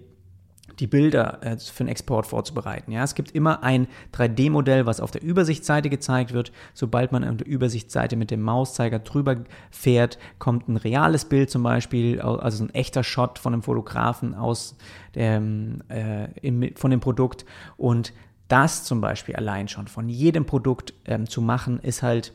[0.79, 2.91] die Bilder äh, für den Export vorzubereiten.
[2.91, 6.51] Ja, es gibt immer ein 3D-Modell, was auf der Übersichtsseite gezeigt wird.
[6.73, 9.37] Sobald man auf der Übersichtsseite mit dem Mauszeiger drüber
[9.71, 14.75] fährt, kommt ein reales Bild zum Beispiel, also ein echter Shot von einem Fotografen aus
[15.15, 17.45] dem, äh, im, von dem Produkt
[17.77, 18.13] und
[18.49, 22.33] das zum Beispiel allein schon von jedem Produkt ähm, zu machen, ist halt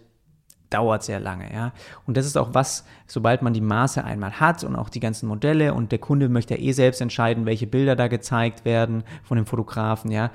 [0.70, 1.72] dauert sehr lange, ja.
[2.06, 5.28] Und das ist auch was, sobald man die Maße einmal hat und auch die ganzen
[5.28, 9.36] Modelle und der Kunde möchte ja eh selbst entscheiden, welche Bilder da gezeigt werden von
[9.36, 10.30] dem Fotografen, ja.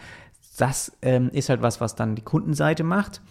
[0.58, 3.22] Das ähm, ist halt was, was dann die Kundenseite macht.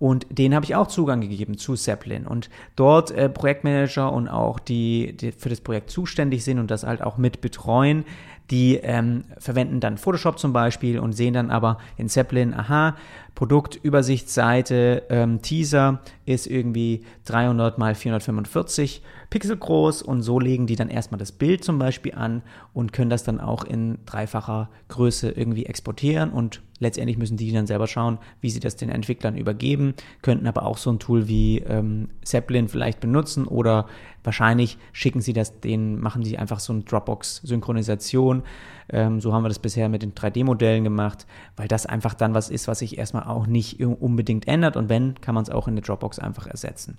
[0.00, 2.26] Und den habe ich auch Zugang gegeben zu Zeppelin.
[2.26, 6.82] Und dort äh, Projektmanager und auch die, die für das Projekt zuständig sind und das
[6.82, 8.04] halt auch mit betreuen,
[8.50, 12.96] die ähm, verwenden dann Photoshop zum Beispiel und sehen dann aber in Zeppelin, aha,
[13.34, 20.88] Produktübersichtsseite, ähm, Teaser ist irgendwie 300 mal 445 Pixel groß und so legen die dann
[20.88, 25.66] erstmal das Bild zum Beispiel an und können das dann auch in dreifacher Größe irgendwie
[25.66, 30.46] exportieren und letztendlich müssen die dann selber schauen, wie sie das den Entwicklern übergeben, könnten
[30.46, 33.86] aber auch so ein Tool wie ähm, Zeppelin vielleicht benutzen oder
[34.22, 38.42] wahrscheinlich schicken sie das denen, machen sie einfach so eine Dropbox-Synchronisation.
[38.88, 42.50] Ähm, so haben wir das bisher mit den 3D-Modellen gemacht, weil das einfach dann was
[42.50, 45.76] ist, was sich erstmal auch nicht unbedingt ändert und wenn, kann man es auch in
[45.76, 46.98] der Dropbox einfach ersetzen.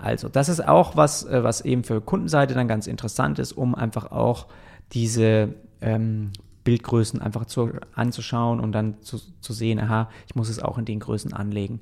[0.00, 3.74] Also, das ist auch was, äh, was eben für Kundenseite dann ganz interessant ist, um
[3.74, 4.46] einfach auch
[4.92, 6.30] diese ähm,
[6.68, 10.84] Bildgrößen einfach zu, anzuschauen und dann zu, zu sehen, aha, ich muss es auch in
[10.84, 11.80] den Größen anlegen.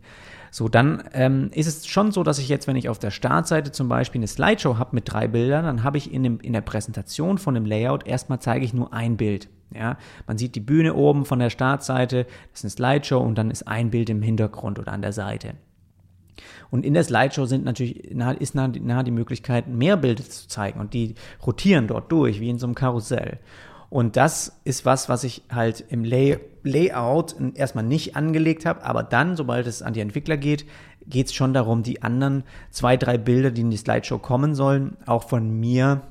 [0.53, 3.73] So, dann ähm, ist es schon so, dass ich jetzt, wenn ich auf der Startseite
[3.73, 6.61] zum Beispiel eine Slideshow habe mit drei Bildern, dann habe ich in, dem, in der
[6.61, 9.49] Präsentation von dem Layout erstmal zeige ich nur ein Bild.
[9.75, 13.51] Ja, man sieht die Bühne oben von der Startseite, das ist eine Slideshow und dann
[13.51, 15.55] ist ein Bild im Hintergrund oder an der Seite.
[16.71, 18.05] Und in der Slideshow sind natürlich,
[18.39, 18.71] ist nahe
[19.05, 22.77] die Möglichkeit, mehr Bilder zu zeigen und die rotieren dort durch, wie in so einem
[22.77, 23.41] Karussell.
[23.97, 29.03] Und das ist was, was ich halt im Lay Layout erstmal nicht angelegt habe, aber
[29.03, 30.67] dann, sobald es an die Entwickler geht,
[31.07, 34.99] geht es schon darum, die anderen zwei, drei Bilder, die in die Slideshow kommen sollen,
[35.07, 36.03] auch von mir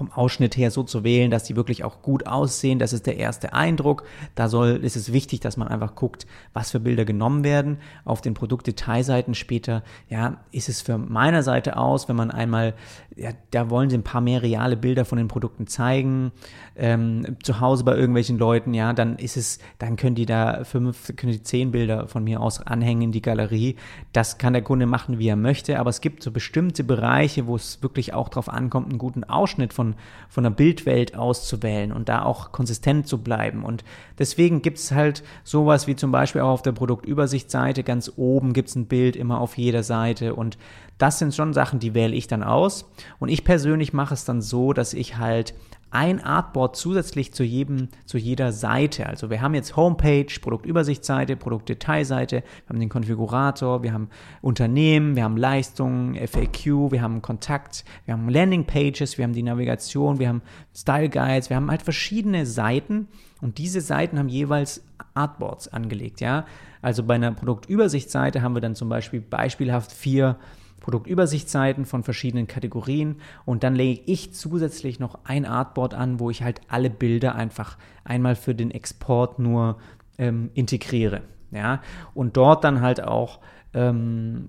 [0.00, 2.78] vom Ausschnitt her so zu wählen, dass die wirklich auch gut aussehen.
[2.78, 4.04] Das ist der erste Eindruck.
[4.34, 7.76] Da soll, ist es wichtig, dass man einfach guckt, was für Bilder genommen werden.
[8.06, 12.72] Auf den Produktdetailseiten später, ja, ist es für meiner Seite aus, wenn man einmal,
[13.20, 16.32] ja, da wollen sie ein paar mehr reale Bilder von den Produkten zeigen,
[16.74, 21.14] ähm, zu Hause bei irgendwelchen Leuten, ja, dann ist es, dann können die da fünf,
[21.16, 23.76] können die zehn Bilder von mir aus anhängen in die Galerie.
[24.14, 27.56] Das kann der Kunde machen, wie er möchte, aber es gibt so bestimmte Bereiche, wo
[27.56, 29.96] es wirklich auch darauf ankommt, einen guten Ausschnitt von,
[30.30, 33.64] von der Bildwelt auszuwählen und da auch konsistent zu bleiben.
[33.64, 33.84] Und
[34.18, 38.70] deswegen gibt es halt sowas wie zum Beispiel auch auf der Produktübersichtsseite, ganz oben gibt
[38.70, 40.56] es ein Bild immer auf jeder Seite und
[41.00, 42.90] das sind schon Sachen, die wähle ich dann aus.
[43.18, 45.54] Und ich persönlich mache es dann so, dass ich halt
[45.90, 49.06] ein Artboard zusätzlich zu jedem, zu jeder Seite.
[49.06, 54.08] Also wir haben jetzt Homepage, Produktübersichtsseite, Produktdetailseite, wir haben den Konfigurator, wir haben
[54.40, 60.20] Unternehmen, wir haben Leistungen, FAQ, wir haben Kontakt, wir haben Landingpages, wir haben die Navigation,
[60.20, 60.42] wir haben
[60.76, 63.08] Style Guides, wir haben halt verschiedene Seiten
[63.40, 64.84] und diese Seiten haben jeweils
[65.14, 66.44] Artboards angelegt, ja.
[66.82, 70.36] Also bei einer Produktübersichtsseite haben wir dann zum Beispiel beispielhaft vier
[70.80, 76.42] Produktübersichtsseiten von verschiedenen Kategorien und dann lege ich zusätzlich noch ein Artboard an, wo ich
[76.42, 79.76] halt alle Bilder einfach einmal für den Export nur
[80.18, 81.22] ähm, integriere.
[81.52, 81.82] Ja,
[82.14, 83.40] und dort dann halt auch
[83.72, 84.46] ähm,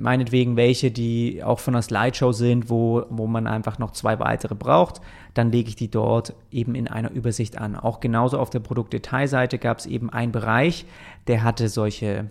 [0.00, 4.54] meinetwegen welche, die auch von der Slideshow sind, wo, wo man einfach noch zwei weitere
[4.54, 5.00] braucht,
[5.34, 7.74] dann lege ich die dort eben in einer Übersicht an.
[7.74, 10.86] Auch genauso auf der Produktdetailseite gab es eben einen Bereich,
[11.26, 12.30] der hatte solche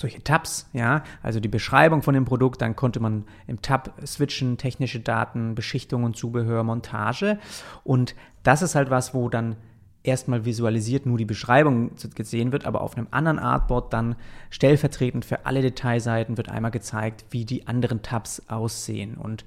[0.00, 4.56] solche Tabs, ja, also die Beschreibung von dem Produkt, dann konnte man im Tab switchen,
[4.56, 7.38] technische Daten, Beschichtung und Zubehör, Montage
[7.84, 9.56] und das ist halt was, wo dann
[10.02, 14.16] erstmal visualisiert nur die Beschreibung gesehen wird, aber auf einem anderen Artboard dann
[14.48, 19.16] stellvertretend für alle Detailseiten wird einmal gezeigt, wie die anderen Tabs aussehen.
[19.16, 19.44] Und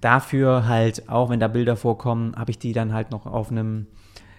[0.00, 3.88] dafür halt, auch wenn da Bilder vorkommen, habe ich die dann halt noch auf einem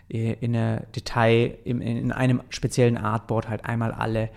[0.09, 4.29] äh, in einer Detail, in, einem speziellen Artboard halt einmal alle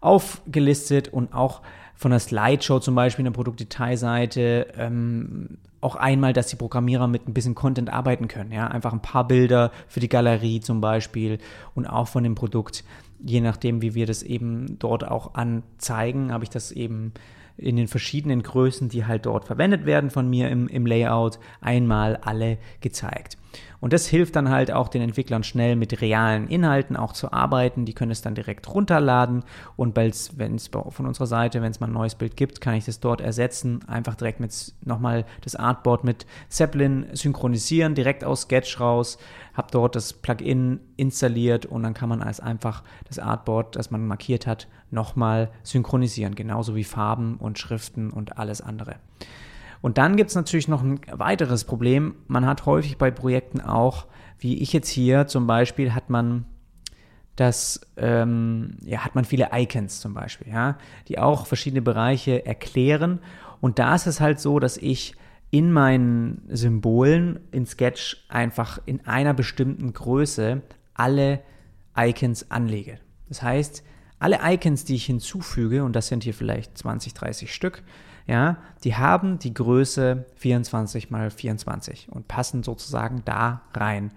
[0.00, 1.62] aufgelistet und auch
[1.94, 7.26] von der Slideshow zum Beispiel in der Produktdetailseite ähm, auch einmal, dass die Programmierer mit
[7.26, 8.52] ein bisschen Content arbeiten können.
[8.52, 11.38] Ja, einfach ein paar Bilder für die Galerie zum Beispiel
[11.74, 12.84] und auch von dem Produkt.
[13.22, 17.12] Je nachdem, wie wir das eben dort auch anzeigen, habe ich das eben
[17.56, 22.16] in den verschiedenen Größen, die halt dort verwendet werden von mir im, im Layout, einmal
[22.16, 23.36] alle gezeigt.
[23.80, 27.86] Und das hilft dann halt auch den Entwicklern schnell mit realen Inhalten auch zu arbeiten.
[27.86, 29.42] Die können es dann direkt runterladen
[29.76, 32.84] und wenn es von unserer Seite, wenn es mal ein neues Bild gibt, kann ich
[32.84, 33.80] das dort ersetzen.
[33.88, 39.18] Einfach direkt mit nochmal das Artboard mit Zeppelin synchronisieren, direkt aus Sketch raus,
[39.54, 44.06] habe dort das Plugin installiert und dann kann man als einfach das Artboard, das man
[44.06, 48.96] markiert hat, nochmal synchronisieren, genauso wie Farben und Schriften und alles andere.
[49.82, 52.14] Und dann gibt es natürlich noch ein weiteres Problem.
[52.26, 54.06] Man hat häufig bei Projekten auch,
[54.38, 56.44] wie ich jetzt hier zum Beispiel, hat man
[57.36, 60.76] das, ähm, ja, hat man viele Icons zum Beispiel, ja,
[61.08, 63.20] die auch verschiedene Bereiche erklären.
[63.60, 65.14] Und da ist es halt so, dass ich
[65.50, 70.62] in meinen Symbolen in Sketch einfach in einer bestimmten Größe
[70.94, 71.40] alle
[71.96, 72.98] Icons anlege.
[73.28, 73.82] Das heißt,
[74.20, 77.82] alle Icons, die ich hinzufüge, und das sind hier vielleicht 20, 30 Stück,
[78.26, 84.12] ja, die haben die Größe 24 mal 24 und passen sozusagen da rein.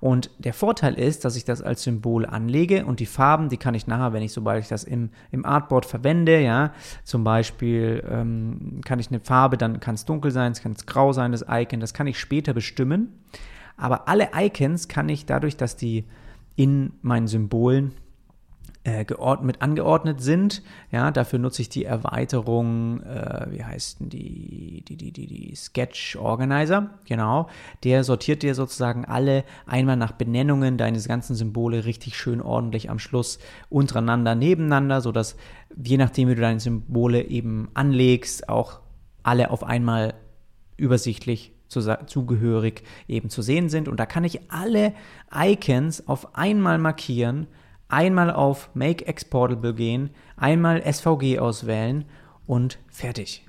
[0.00, 3.74] Und der Vorteil ist, dass ich das als Symbol anlege und die Farben, die kann
[3.74, 8.82] ich nachher, wenn ich, sobald ich das im, im Artboard verwende, ja, zum Beispiel ähm,
[8.84, 11.46] kann ich eine Farbe, dann kann es dunkel sein, es kann es grau sein, das
[11.48, 13.18] Icon, das kann ich später bestimmen.
[13.78, 16.04] Aber alle Icons kann ich dadurch, dass die
[16.54, 17.94] in meinen Symbolen
[18.84, 20.62] äh, geordnet, angeordnet sind.
[20.92, 25.54] Ja, dafür nutze ich die Erweiterung, äh, wie heißt denn die, die, die, die, die
[25.56, 27.48] Sketch Organizer, genau.
[27.82, 32.98] Der sortiert dir sozusagen alle einmal nach Benennungen deines ganzen Symbole richtig schön ordentlich am
[32.98, 33.38] Schluss
[33.70, 35.36] untereinander, nebeneinander, sodass
[35.82, 38.80] je nachdem, wie du deine Symbole eben anlegst, auch
[39.22, 40.12] alle auf einmal
[40.76, 43.88] übersichtlich zugehörig eben zu sehen sind.
[43.88, 44.92] Und da kann ich alle
[45.34, 47.46] Icons auf einmal markieren
[47.94, 52.04] einmal auf Make Exportable gehen, einmal SVG auswählen
[52.46, 53.46] und fertig.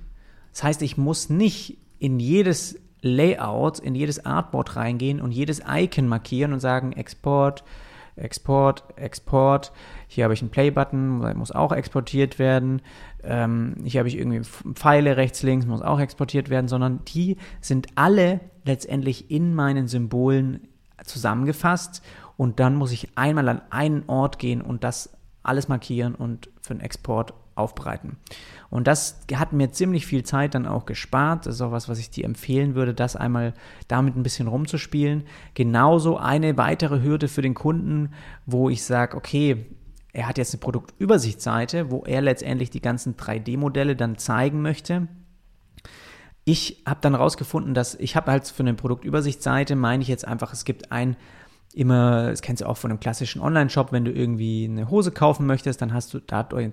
[0.51, 6.07] Das heißt, ich muss nicht in jedes Layout, in jedes Artboard reingehen und jedes Icon
[6.07, 7.63] markieren und sagen Export,
[8.15, 9.71] Export, Export.
[10.07, 12.81] Hier habe ich einen Play-Button, muss auch exportiert werden.
[13.23, 14.41] Ähm, hier habe ich irgendwie
[14.73, 20.67] Pfeile rechts, links, muss auch exportiert werden, sondern die sind alle letztendlich in meinen Symbolen
[21.03, 22.01] zusammengefasst
[22.37, 25.09] und dann muss ich einmal an einen Ort gehen und das
[25.43, 28.17] alles markieren und für den Export aufbereiten.
[28.69, 31.45] Und das hat mir ziemlich viel Zeit dann auch gespart.
[31.45, 33.53] Das ist auch was, was ich dir empfehlen würde, das einmal
[33.87, 35.23] damit ein bisschen rumzuspielen.
[35.53, 38.11] Genauso eine weitere Hürde für den Kunden,
[38.45, 39.65] wo ich sage, okay,
[40.11, 45.07] er hat jetzt eine Produktübersichtsseite, wo er letztendlich die ganzen 3D-Modelle dann zeigen möchte.
[46.45, 50.53] Ich habe dann herausgefunden, dass ich habe halt für eine Produktübersichtsseite, meine ich jetzt einfach,
[50.53, 51.17] es gibt ein
[51.75, 55.45] immer, das kennst du auch von einem klassischen Online-Shop, wenn du irgendwie eine Hose kaufen
[55.45, 56.71] möchtest, dann hast du da eine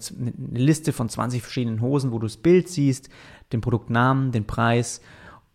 [0.53, 3.09] Liste von 20 verschiedenen Hosen, wo du das Bild siehst,
[3.53, 5.01] den Produktnamen, den Preis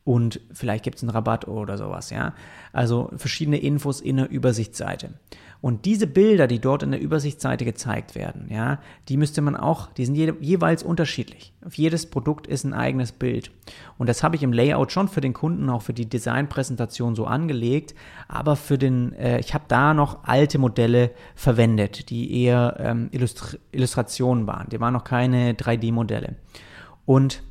[0.04, 2.34] und vielleicht gibt es einen Rabatt oder sowas, ja.
[2.72, 5.16] Also verschiedene Infos in der Übersichtsseite.
[5.60, 9.92] Und diese Bilder, die dort in der Übersichtsseite gezeigt werden, ja, die müsste man auch,
[9.92, 11.54] die sind je, jeweils unterschiedlich.
[11.72, 13.52] Jedes Produkt ist ein eigenes Bild.
[13.98, 17.26] Und das habe ich im Layout schon für den Kunden, auch für die Designpräsentation so
[17.26, 17.96] angelegt.
[18.28, 23.58] Aber für den, äh, ich habe da noch alte Modelle verwendet, die eher ähm, Illustri
[23.72, 24.70] Illustrationen waren.
[24.70, 26.36] Die waren noch keine 3D-Modelle.
[27.06, 27.42] Und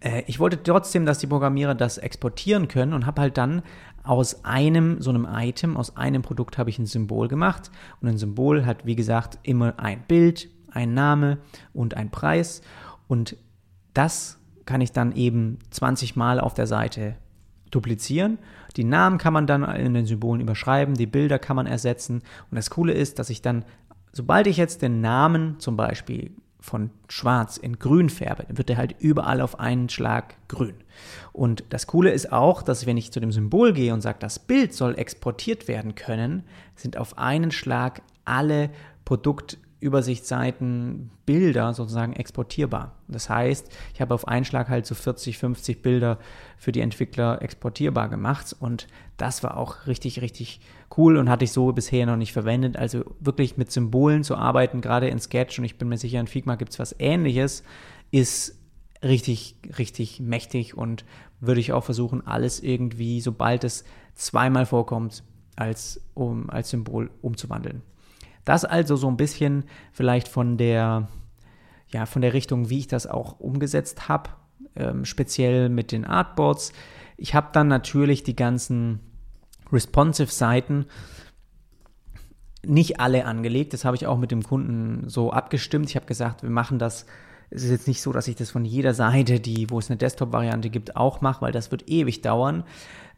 [0.00, 3.62] äh, ich wollte trotzdem, dass die Programmierer das exportieren können und habe halt dann
[4.02, 7.70] aus einem so einem Item, aus einem Produkt habe ich ein Symbol gemacht.
[8.00, 11.38] Und ein Symbol hat, wie gesagt, immer ein Bild, ein Name
[11.72, 12.62] und ein Preis.
[13.08, 13.36] Und
[13.94, 17.16] das kann ich dann eben 20 Mal auf der Seite
[17.70, 18.38] duplizieren.
[18.76, 22.22] Die Namen kann man dann in den Symbolen überschreiben, die Bilder kann man ersetzen.
[22.50, 23.64] Und das Coole ist, dass ich dann,
[24.12, 28.76] sobald ich jetzt den Namen zum Beispiel von schwarz in grün färbe, dann wird der
[28.76, 30.74] halt überall auf einen Schlag grün.
[31.32, 34.38] Und das Coole ist auch, dass wenn ich zu dem Symbol gehe und sage, das
[34.38, 36.44] Bild soll exportiert werden können,
[36.76, 38.70] sind auf einen Schlag alle
[39.04, 42.96] Produkt Übersichtsseiten Bilder sozusagen exportierbar.
[43.08, 46.18] Das heißt, ich habe auf einen Schlag halt so 40, 50 Bilder
[46.58, 50.60] für die Entwickler exportierbar gemacht und das war auch richtig, richtig
[50.96, 52.76] cool und hatte ich so bisher noch nicht verwendet.
[52.76, 56.26] Also wirklich mit Symbolen zu arbeiten, gerade in Sketch und ich bin mir sicher, in
[56.26, 57.62] Figma gibt es was ähnliches,
[58.10, 58.56] ist
[59.02, 61.04] richtig, richtig mächtig und
[61.40, 65.22] würde ich auch versuchen, alles irgendwie, sobald es zweimal vorkommt,
[65.56, 67.82] als, um, als Symbol umzuwandeln.
[68.50, 71.06] Das also so ein bisschen vielleicht von der,
[71.92, 74.30] ja, von der Richtung, wie ich das auch umgesetzt habe,
[74.74, 76.72] ähm, speziell mit den Artboards.
[77.16, 78.98] Ich habe dann natürlich die ganzen
[79.70, 80.86] responsive Seiten
[82.66, 83.72] nicht alle angelegt.
[83.72, 85.88] Das habe ich auch mit dem Kunden so abgestimmt.
[85.88, 87.06] Ich habe gesagt, wir machen das.
[87.50, 89.96] Es ist jetzt nicht so, dass ich das von jeder Seite, die, wo es eine
[89.96, 92.64] Desktop-Variante gibt, auch mache, weil das wird ewig dauern.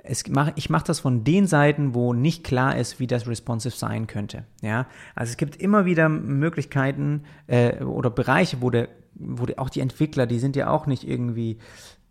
[0.05, 3.75] Es mach, ich mache das von den Seiten, wo nicht klar ist, wie das responsive
[3.75, 4.45] sein könnte.
[4.61, 4.87] Ja?
[5.15, 9.81] Also es gibt immer wieder Möglichkeiten äh, oder Bereiche, wo, der, wo der, auch die
[9.81, 11.59] Entwickler, die sind ja auch nicht irgendwie,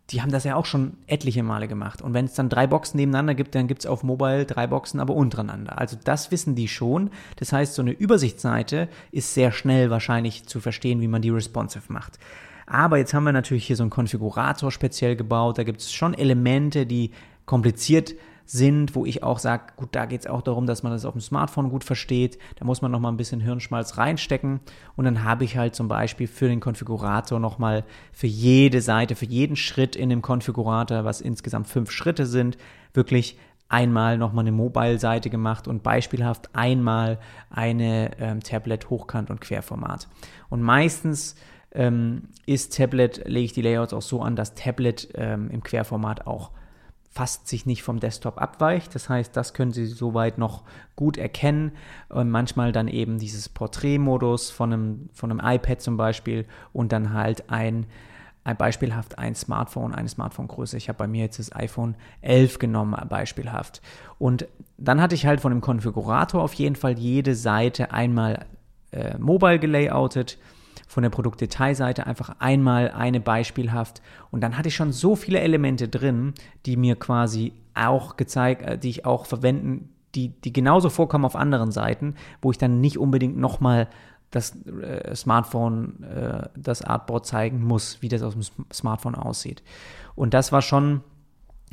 [0.10, 2.02] die haben das ja auch schon etliche Male gemacht.
[2.02, 5.02] Und wenn es dann drei Boxen nebeneinander gibt, dann gibt es auf Mobile drei Boxen,
[5.02, 5.78] aber untereinander.
[5.78, 7.10] Also das wissen die schon.
[7.38, 11.92] Das heißt, so eine Übersichtsseite ist sehr schnell wahrscheinlich zu verstehen, wie man die responsive
[11.92, 12.20] macht.
[12.68, 15.58] Aber jetzt haben wir natürlich hier so einen Konfigurator speziell gebaut.
[15.58, 17.12] Da gibt es schon Elemente, die
[17.52, 21.04] kompliziert sind, wo ich auch sage, gut, da geht es auch darum, dass man das
[21.04, 22.38] auf dem Smartphone gut versteht.
[22.56, 24.62] Da muss man noch mal ein bisschen Hirnschmalz reinstecken.
[24.96, 27.84] Und dann habe ich halt zum Beispiel für den Konfigurator noch mal
[28.14, 32.58] für jede Seite, für jeden Schritt in dem Konfigurator, was insgesamt fünf Schritte sind,
[32.94, 33.38] wirklich
[33.68, 40.08] einmal nochmal eine Mobile-Seite gemacht und beispielhaft einmal eine ähm, Tablet Hochkant und Querformat.
[40.48, 41.36] Und meistens
[41.74, 46.26] ähm, ist Tablet, lege ich die Layouts auch so an, dass Tablet ähm, im Querformat
[46.28, 46.52] auch
[47.12, 48.96] fast sich nicht vom Desktop abweicht.
[48.96, 50.64] Das heißt, das können Sie soweit noch
[50.96, 51.74] gut erkennen.
[52.08, 57.12] Und manchmal dann eben dieses Porträtmodus von einem, von einem iPad zum Beispiel und dann
[57.12, 57.86] halt ein,
[58.46, 60.78] ein beispielhaft ein Smartphone, eine Smartphone-Größe.
[60.78, 63.82] Ich habe bei mir jetzt das iPhone 11 genommen, beispielhaft.
[64.18, 64.48] Und
[64.78, 68.46] dann hatte ich halt von dem Konfigurator auf jeden Fall jede Seite einmal
[68.92, 70.38] äh, mobile gelayoutet
[70.92, 75.88] von der Produktdetailseite einfach einmal eine beispielhaft und dann hatte ich schon so viele Elemente
[75.88, 76.34] drin,
[76.66, 81.38] die mir quasi auch gezeigt, äh, die ich auch verwenden, die, die genauso vorkommen auf
[81.38, 83.88] anderen Seiten, wo ich dann nicht unbedingt nochmal
[84.32, 89.64] das äh, Smartphone, äh, das Artboard zeigen muss, wie das aus dem Smartphone aussieht.
[90.16, 91.02] Und das war schon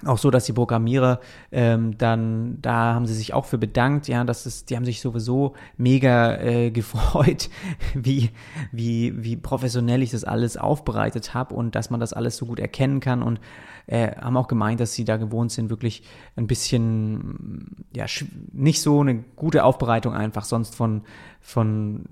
[0.05, 4.23] auch so, dass die Programmierer ähm, dann, da haben sie sich auch für bedankt, ja,
[4.25, 7.51] das ist, die haben sich sowieso mega äh, gefreut,
[7.95, 8.31] wie,
[8.71, 12.61] wie, wie professionell ich das alles aufbereitet habe und dass man das alles so gut
[12.61, 13.23] erkennen kann.
[13.23, 13.41] Und
[13.89, 16.03] äh, haben auch gemeint, dass sie da gewohnt sind, wirklich
[16.37, 18.05] ein bisschen, ja,
[18.53, 21.03] nicht so eine gute Aufbereitung einfach sonst von,
[21.41, 22.05] von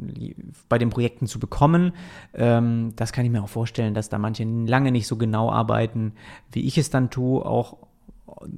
[0.69, 1.93] bei den Projekten zu bekommen.
[2.35, 6.15] Ähm, das kann ich mir auch vorstellen, dass da manche lange nicht so genau arbeiten,
[6.51, 7.77] wie ich es dann tue, auch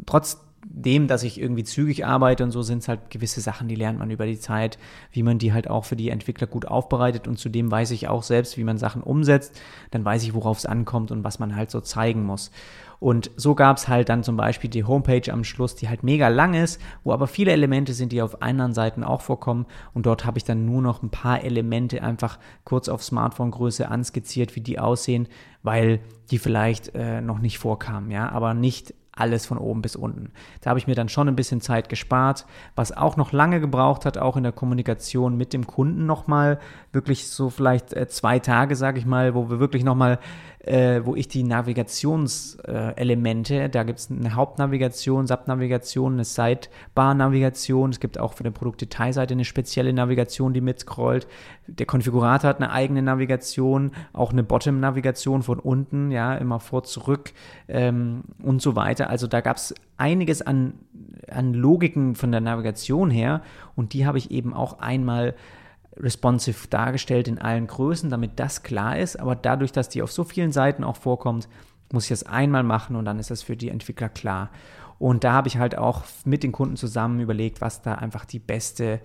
[0.07, 3.99] trotzdem, dass ich irgendwie zügig arbeite und so sind es halt gewisse Sachen, die lernt
[3.99, 4.79] man über die Zeit,
[5.13, 8.23] wie man die halt auch für die Entwickler gut aufbereitet und zudem weiß ich auch
[8.23, 11.71] selbst, wie man Sachen umsetzt, dann weiß ich, worauf es ankommt und was man halt
[11.71, 12.51] so zeigen muss.
[13.01, 16.29] Und so gab es halt dann zum Beispiel die Homepage am Schluss, die halt mega
[16.29, 19.67] lang ist, wo aber viele Elemente sind, die auf anderen Seiten auch vorkommen.
[19.95, 24.57] Und dort habe ich dann nur noch ein paar Elemente einfach kurz auf Smartphone-Größe anskizziert,
[24.57, 25.29] wie die aussehen,
[25.63, 30.31] weil die vielleicht äh, noch nicht vorkamen, ja, aber nicht alles von oben bis unten.
[30.61, 34.05] Da habe ich mir dann schon ein bisschen Zeit gespart, was auch noch lange gebraucht
[34.05, 36.59] hat, auch in der Kommunikation mit dem Kunden nochmal,
[36.93, 40.19] wirklich so vielleicht äh, zwei Tage, sage ich mal, wo wir wirklich nochmal
[40.69, 48.01] äh, wo ich die Navigationselemente, äh, da gibt es eine Hauptnavigation, Subnavigation, eine Sidebar-Navigation, es
[48.01, 51.27] gibt auch für die Produktdetailseite eine spezielle Navigation, die mitscrollt.
[51.69, 57.33] Der Konfigurator hat eine eigene Navigation, auch eine Bottom-Navigation von unten, ja, immer vor, zurück
[57.69, 59.09] ähm, und so weiter.
[59.09, 60.75] Also da gab es einiges an,
[61.31, 63.41] an Logiken von der Navigation her
[63.75, 65.35] und die habe ich eben auch einmal
[65.99, 69.18] responsive dargestellt in allen Größen, damit das klar ist.
[69.18, 71.49] Aber dadurch, dass die auf so vielen Seiten auch vorkommt,
[71.93, 74.51] muss ich das einmal machen und dann ist das für die Entwickler klar.
[74.99, 78.41] Und da habe ich halt auch mit den Kunden zusammen überlegt, was da einfach die
[78.41, 79.01] beste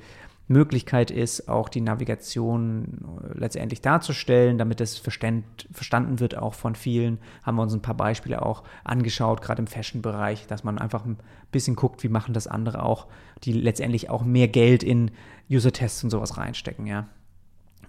[0.48, 7.20] Möglichkeit ist, auch die Navigation äh, letztendlich darzustellen, damit es verstanden wird auch von vielen.
[7.44, 11.18] Haben wir uns ein paar Beispiele auch angeschaut, gerade im Fashion-Bereich, dass man einfach ein
[11.52, 13.08] bisschen guckt, wie machen das andere auch,
[13.44, 15.12] die letztendlich auch mehr Geld in
[15.50, 17.08] User-Tests und sowas reinstecken, ja.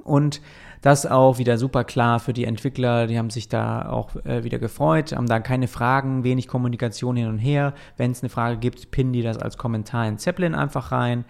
[0.05, 0.43] Und
[0.83, 4.59] das auch wieder super klar für die Entwickler, die haben sich da auch äh, wieder
[4.59, 7.73] gefreut, haben da keine Fragen, wenig Kommunikation hin und her.
[7.97, 11.25] Wenn es eine Frage gibt, pinnen die das als Kommentar in Zeppelin einfach rein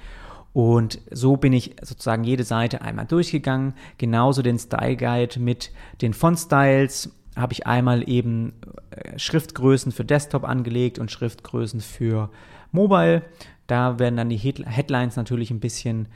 [0.54, 3.74] und so bin ich sozusagen jede Seite einmal durchgegangen.
[3.98, 8.52] Genauso den Style Guide mit den Font Styles habe ich einmal eben
[8.90, 12.30] äh, Schriftgrößen für Desktop angelegt und Schriftgrößen für
[12.70, 13.22] Mobile.
[13.66, 16.06] Da werden dann die Headlines natürlich ein bisschen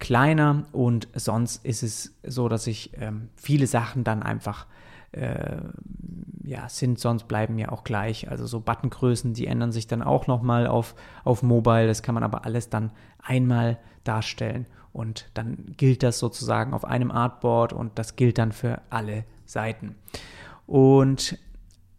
[0.00, 4.66] kleiner und sonst ist es so, dass ich ähm, viele Sachen dann einfach
[5.14, 5.62] äh,
[6.44, 8.30] ja, sind sonst bleiben ja auch gleich.
[8.30, 10.94] Also so Buttongrößen, die ändern sich dann auch nochmal auf,
[11.24, 11.86] auf Mobile.
[11.86, 12.90] Das kann man aber alles dann
[13.22, 14.66] einmal darstellen.
[14.92, 19.96] Und dann gilt das sozusagen auf einem Artboard und das gilt dann für alle Seiten.
[20.66, 21.38] Und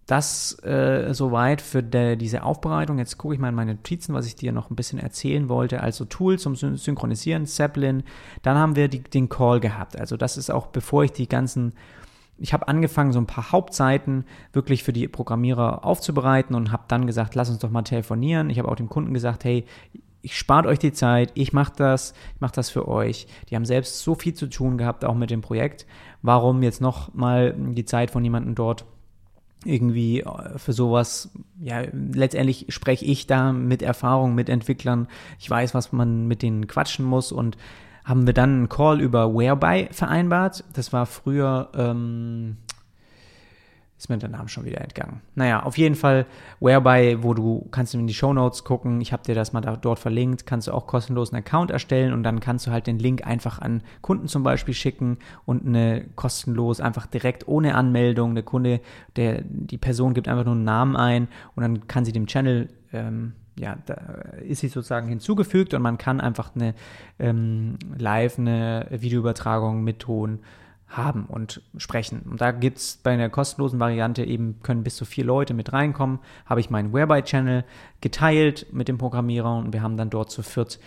[0.05, 2.99] das äh, soweit für de, diese Aufbereitung.
[2.99, 5.81] Jetzt gucke ich mal in meine Notizen, was ich dir noch ein bisschen erzählen wollte.
[5.81, 8.03] Also Tool zum Synchronisieren, Zeppelin.
[8.43, 9.99] Dann haben wir die, den Call gehabt.
[9.99, 11.73] Also das ist auch, bevor ich die ganzen
[12.37, 17.07] ich habe angefangen, so ein paar Hauptseiten wirklich für die Programmierer aufzubereiten und habe dann
[17.07, 18.49] gesagt, lass uns doch mal telefonieren.
[18.49, 19.65] Ich habe auch dem Kunden gesagt, hey,
[20.21, 23.27] ich spart euch die Zeit, ich mache das, ich mache das für euch.
[23.49, 25.85] Die haben selbst so viel zu tun gehabt, auch mit dem Projekt.
[26.23, 28.85] Warum jetzt noch mal die Zeit von jemandem dort
[29.63, 35.07] irgendwie äh, für sowas, ja, letztendlich spreche ich da mit Erfahrung, mit Entwicklern.
[35.39, 37.57] Ich weiß, was man mit denen quatschen muss und
[38.05, 40.63] haben wir dann einen Call über Whereby vereinbart.
[40.73, 42.57] Das war früher, ähm,
[43.97, 45.21] ist mir der Name schon wieder entgangen.
[45.33, 46.27] Naja, auf jeden Fall
[46.59, 49.01] Whereby, wo du kannst in die Show Notes gucken.
[49.01, 50.45] Ich habe dir das mal da, dort verlinkt.
[50.45, 53.59] Kannst du auch kostenlos einen Account erstellen und dann kannst du halt den Link einfach
[53.59, 58.35] an Kunden zum Beispiel schicken und eine kostenlos einfach direkt ohne Anmeldung.
[58.35, 58.81] Der Kunde,
[59.15, 62.69] der die Person gibt einfach nur einen Namen ein und dann kann sie dem Channel
[62.93, 63.93] ähm, ja, da
[64.41, 66.73] ist sie sozusagen hinzugefügt und man kann einfach eine
[67.19, 70.39] ähm, live eine Videoübertragung mit Ton
[70.87, 72.21] haben und sprechen.
[72.29, 75.73] Und da gibt es bei einer kostenlosen Variante eben, können bis zu vier Leute mit
[75.73, 77.65] reinkommen, habe ich meinen Whereby-Channel
[78.01, 80.79] geteilt mit dem Programmierer und wir haben dann dort zu viert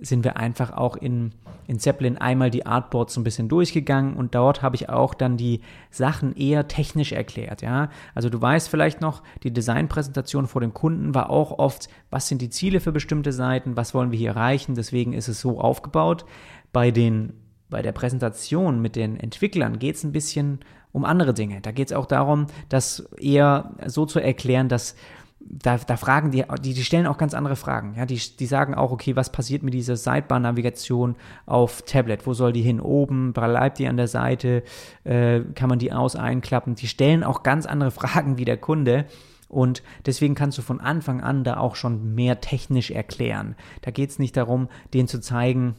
[0.00, 1.32] sind wir einfach auch in,
[1.66, 5.36] in Zeppelin einmal die Artboards so ein bisschen durchgegangen und dort habe ich auch dann
[5.36, 7.90] die Sachen eher technisch erklärt, ja.
[8.14, 12.42] Also du weißt vielleicht noch, die Designpräsentation vor dem Kunden war auch oft, was sind
[12.42, 16.24] die Ziele für bestimmte Seiten, was wollen wir hier erreichen, deswegen ist es so aufgebaut.
[16.72, 17.34] Bei den
[17.70, 20.58] bei der Präsentation mit den Entwicklern geht es ein bisschen
[20.92, 21.60] um andere Dinge.
[21.60, 24.96] Da geht es auch darum, das eher so zu erklären, dass
[25.40, 27.94] da, da fragen die, die, die stellen auch ganz andere Fragen.
[27.96, 31.16] Ja, die, die sagen auch, okay, was passiert mit dieser Sidebar-Navigation
[31.46, 32.26] auf Tablet?
[32.26, 32.80] Wo soll die hin?
[32.80, 33.32] Oben?
[33.32, 34.62] Bleibt die an der Seite?
[35.04, 36.74] Äh, kann man die aus einklappen?
[36.74, 39.06] Die stellen auch ganz andere Fragen wie der Kunde.
[39.48, 43.56] Und deswegen kannst du von Anfang an da auch schon mehr technisch erklären.
[43.82, 45.74] Da geht es nicht darum, denen zu zeigen,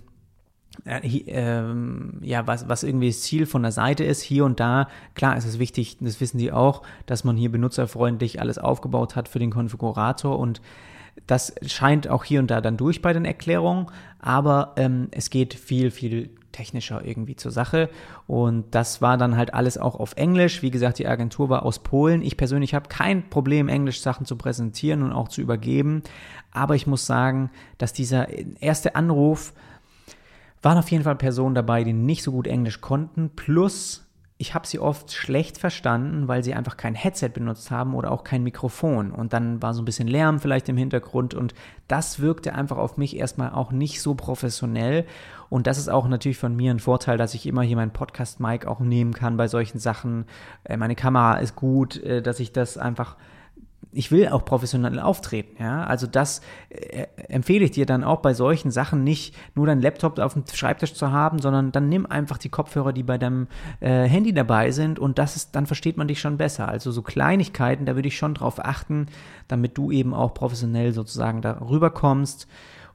[0.85, 5.45] ja, was, was irgendwie das Ziel von der Seite ist, hier und da, klar ist
[5.45, 9.51] es wichtig, das wissen die auch, dass man hier benutzerfreundlich alles aufgebaut hat für den
[9.51, 10.61] Konfigurator und
[11.27, 13.87] das scheint auch hier und da dann durch bei den Erklärungen,
[14.19, 17.89] aber ähm, es geht viel, viel technischer irgendwie zur Sache.
[18.27, 20.61] Und das war dann halt alles auch auf Englisch.
[20.61, 22.21] Wie gesagt, die Agentur war aus Polen.
[22.21, 26.03] Ich persönlich habe kein Problem, Englisch Sachen zu präsentieren und auch zu übergeben.
[26.51, 28.27] Aber ich muss sagen, dass dieser
[28.61, 29.53] erste Anruf
[30.61, 34.07] waren auf jeden Fall Personen dabei, die nicht so gut Englisch konnten, plus
[34.41, 38.23] ich habe sie oft schlecht verstanden, weil sie einfach kein Headset benutzt haben oder auch
[38.23, 39.11] kein Mikrofon.
[39.11, 41.53] Und dann war so ein bisschen Lärm vielleicht im Hintergrund und
[41.87, 45.05] das wirkte einfach auf mich erstmal auch nicht so professionell.
[45.49, 48.65] Und das ist auch natürlich von mir ein Vorteil, dass ich immer hier mein Podcast-Mic
[48.65, 50.25] auch nehmen kann bei solchen Sachen.
[50.63, 53.17] Äh, meine Kamera ist gut, äh, dass ich das einfach
[53.91, 55.83] ich will auch professionell auftreten, ja.
[55.83, 60.19] Also das äh, empfehle ich dir dann auch bei solchen Sachen nicht nur deinen Laptop
[60.19, 63.47] auf dem Schreibtisch zu haben, sondern dann nimm einfach die Kopfhörer, die bei deinem
[63.79, 66.67] äh, Handy dabei sind und das ist, dann versteht man dich schon besser.
[66.67, 69.07] Also so Kleinigkeiten, da würde ich schon drauf achten,
[69.47, 72.47] damit du eben auch professionell sozusagen darüber kommst.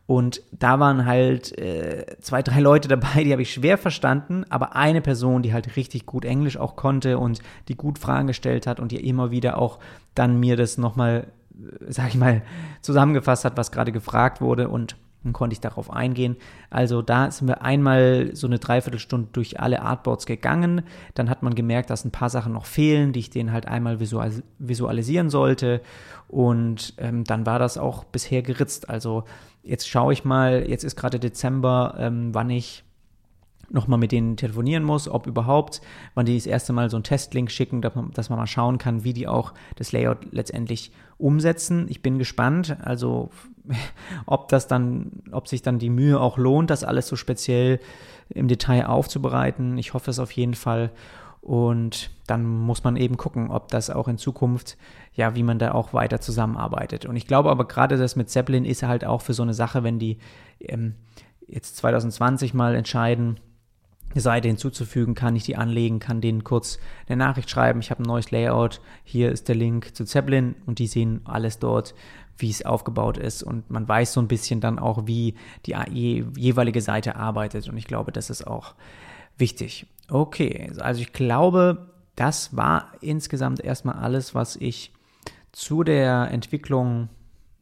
[0.07, 4.77] Und da waren halt äh, zwei, drei Leute dabei, die habe ich schwer verstanden, aber
[4.77, 8.79] eine Person, die halt richtig gut Englisch auch konnte und die gut Fragen gestellt hat
[8.79, 9.79] und die immer wieder auch
[10.15, 11.27] dann mir das nochmal,
[11.59, 12.43] äh, sag ich mal,
[12.83, 14.97] zusammengefasst hat, was gerade gefragt wurde und
[15.27, 16.37] dann konnte ich darauf eingehen.
[16.71, 20.83] Also da sind wir einmal so eine Dreiviertelstunde durch alle Artboards gegangen.
[21.15, 23.99] Dann hat man gemerkt, dass ein paar Sachen noch fehlen, die ich denen halt einmal
[23.99, 25.81] visualis visualisieren sollte.
[26.29, 28.89] Und ähm, dann war das auch bisher geritzt.
[28.89, 29.25] Also
[29.67, 32.85] jetzt schaue ich mal, jetzt ist gerade Dezember, ähm, wann ich
[33.69, 35.81] nochmal mit denen telefonieren muss, ob überhaupt,
[36.15, 38.79] wann die das erste Mal so einen Testlink schicken, dass man, dass man mal schauen
[38.79, 41.87] kann, wie die auch das Layout letztendlich umsetzen.
[41.89, 43.31] Ich bin gespannt, also
[44.27, 47.81] ob das dann, ob sich dann die Mühe auch lohnt, das alles so speziell
[48.29, 49.79] im Detail aufzubereiten.
[49.79, 50.91] Ich hoffe es auf jeden Fall.
[51.47, 54.77] Und dann muss man eben gucken, ob das auch in Zukunft,
[55.15, 57.07] ja, wie man da auch weiter zusammenarbeitet.
[57.07, 59.85] Und ich glaube aber gerade das mit Zeppelin ist halt auch für so eine Sache,
[59.85, 60.19] wenn die
[60.59, 60.97] ähm,
[61.47, 63.39] jetzt 2020 mal entscheiden,
[64.11, 68.03] eine Seite hinzuzufügen, kann ich die anlegen, kann denen kurz eine Nachricht schreiben, ich habe
[68.03, 71.95] ein neues Layout, hier ist der Link zu Zeppelin und die sehen alles dort,
[72.39, 75.77] wie es aufgebaut ist und man weiß so ein bisschen dann auch, wie die
[76.35, 78.75] jeweilige Seite arbeitet und ich glaube, das ist auch
[79.39, 79.87] wichtig.
[80.09, 84.93] Okay, also ich glaube, das war insgesamt erstmal alles, was ich
[85.53, 87.09] zu der Entwicklung,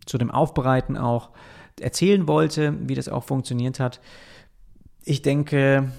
[0.07, 1.31] zu dem Aufbereiten auch
[1.81, 4.01] erzählen wollte, wie das auch funktioniert hat.
[5.07, 5.91] Ich denke,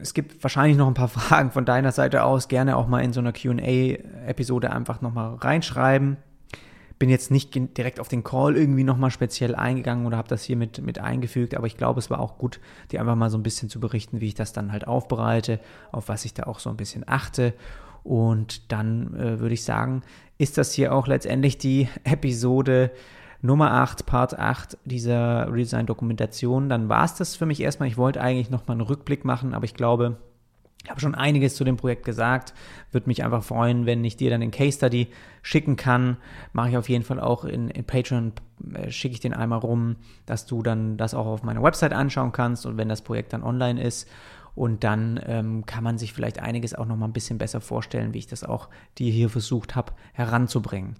[0.00, 2.48] es gibt wahrscheinlich noch ein paar Fragen von deiner Seite aus.
[2.48, 6.18] Gerne auch mal in so einer QA-Episode einfach nochmal reinschreiben
[6.98, 10.56] bin jetzt nicht direkt auf den Call irgendwie nochmal speziell eingegangen oder habe das hier
[10.56, 13.42] mit, mit eingefügt, aber ich glaube, es war auch gut, dir einfach mal so ein
[13.42, 15.60] bisschen zu berichten, wie ich das dann halt aufbereite,
[15.92, 17.54] auf was ich da auch so ein bisschen achte.
[18.04, 20.02] Und dann äh, würde ich sagen,
[20.38, 22.90] ist das hier auch letztendlich die Episode
[23.40, 26.68] Nummer 8, Part 8 dieser Redesign-Dokumentation.
[26.68, 27.88] Dann war es das für mich erstmal.
[27.88, 30.16] Ich wollte eigentlich nochmal einen Rückblick machen, aber ich glaube,
[30.84, 32.52] ich habe schon einiges zu dem Projekt gesagt.
[32.92, 35.08] Würde mich einfach freuen, wenn ich dir dann den Case Study
[35.40, 36.18] schicken kann.
[36.52, 38.32] Mache ich auf jeden Fall auch in, in Patreon,
[38.74, 42.32] äh, schicke ich den einmal rum, dass du dann das auch auf meiner Website anschauen
[42.32, 44.08] kannst und wenn das Projekt dann online ist.
[44.54, 48.12] Und dann ähm, kann man sich vielleicht einiges auch noch mal ein bisschen besser vorstellen,
[48.12, 48.68] wie ich das auch
[48.98, 50.96] dir hier versucht habe heranzubringen.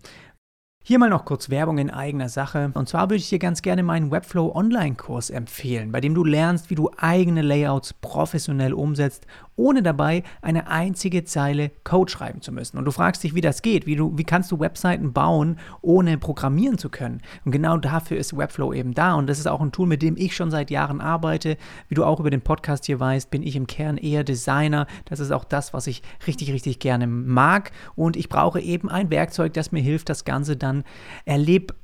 [0.87, 2.71] Hier mal noch kurz Werbung in eigener Sache.
[2.75, 6.69] Und zwar würde ich dir ganz gerne meinen Webflow Online-Kurs empfehlen, bei dem du lernst,
[6.69, 9.27] wie du eigene Layouts professionell umsetzt
[9.57, 12.79] ohne dabei eine einzige Zeile Code schreiben zu müssen.
[12.79, 16.19] Und du fragst dich, wie das geht, wie, du, wie kannst du Webseiten bauen, ohne
[16.19, 17.21] programmieren zu können.
[17.45, 19.15] Und genau dafür ist Webflow eben da.
[19.15, 21.57] Und das ist auch ein Tool, mit dem ich schon seit Jahren arbeite.
[21.89, 24.87] Wie du auch über den Podcast hier weißt, bin ich im Kern eher Designer.
[25.05, 27.73] Das ist auch das, was ich richtig, richtig gerne mag.
[27.95, 30.85] Und ich brauche eben ein Werkzeug, das mir hilft, das Ganze dann
[31.25, 31.77] erlebbar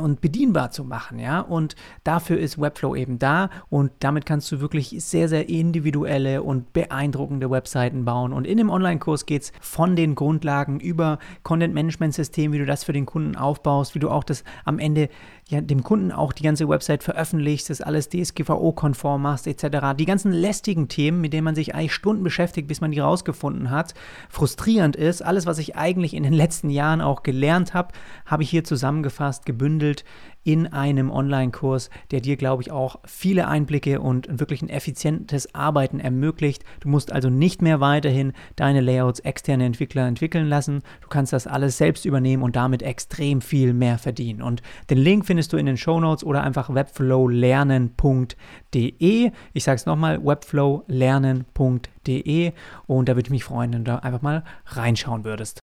[0.00, 1.40] und bedienbar zu machen, ja.
[1.40, 1.74] Und
[2.04, 7.50] dafür ist Webflow eben da und damit kannst du wirklich sehr, sehr individuelle und beeindruckende
[7.50, 8.32] Webseiten bauen.
[8.32, 12.92] Und in dem Online-Kurs geht es von den Grundlagen über Content-Management-System, wie du das für
[12.92, 15.08] den Kunden aufbaust, wie du auch das am Ende
[15.48, 19.96] ja, dem Kunden auch die ganze Website veröffentlichst, das alles DSGVO-konform machst, etc.
[19.98, 23.70] Die ganzen lästigen Themen, mit denen man sich eigentlich Stunden beschäftigt, bis man die rausgefunden
[23.70, 23.94] hat,
[24.28, 25.22] frustrierend ist.
[25.22, 27.94] Alles, was ich eigentlich in den letzten Jahren auch gelernt habe,
[28.26, 30.04] habe ich hier zusammengefasst, gebündelt
[30.48, 36.00] in einem Online-Kurs, der dir, glaube ich, auch viele Einblicke und wirklich ein effizientes Arbeiten
[36.00, 36.64] ermöglicht.
[36.80, 40.80] Du musst also nicht mehr weiterhin deine Layouts externe Entwickler entwickeln lassen.
[41.02, 44.40] Du kannst das alles selbst übernehmen und damit extrem viel mehr verdienen.
[44.40, 49.30] Und den Link findest du in den Show Notes oder einfach webflowlernen.de.
[49.52, 52.52] Ich sage es nochmal, webflowlernen.de
[52.86, 55.60] und da würde ich mich freuen, wenn du da einfach mal reinschauen würdest.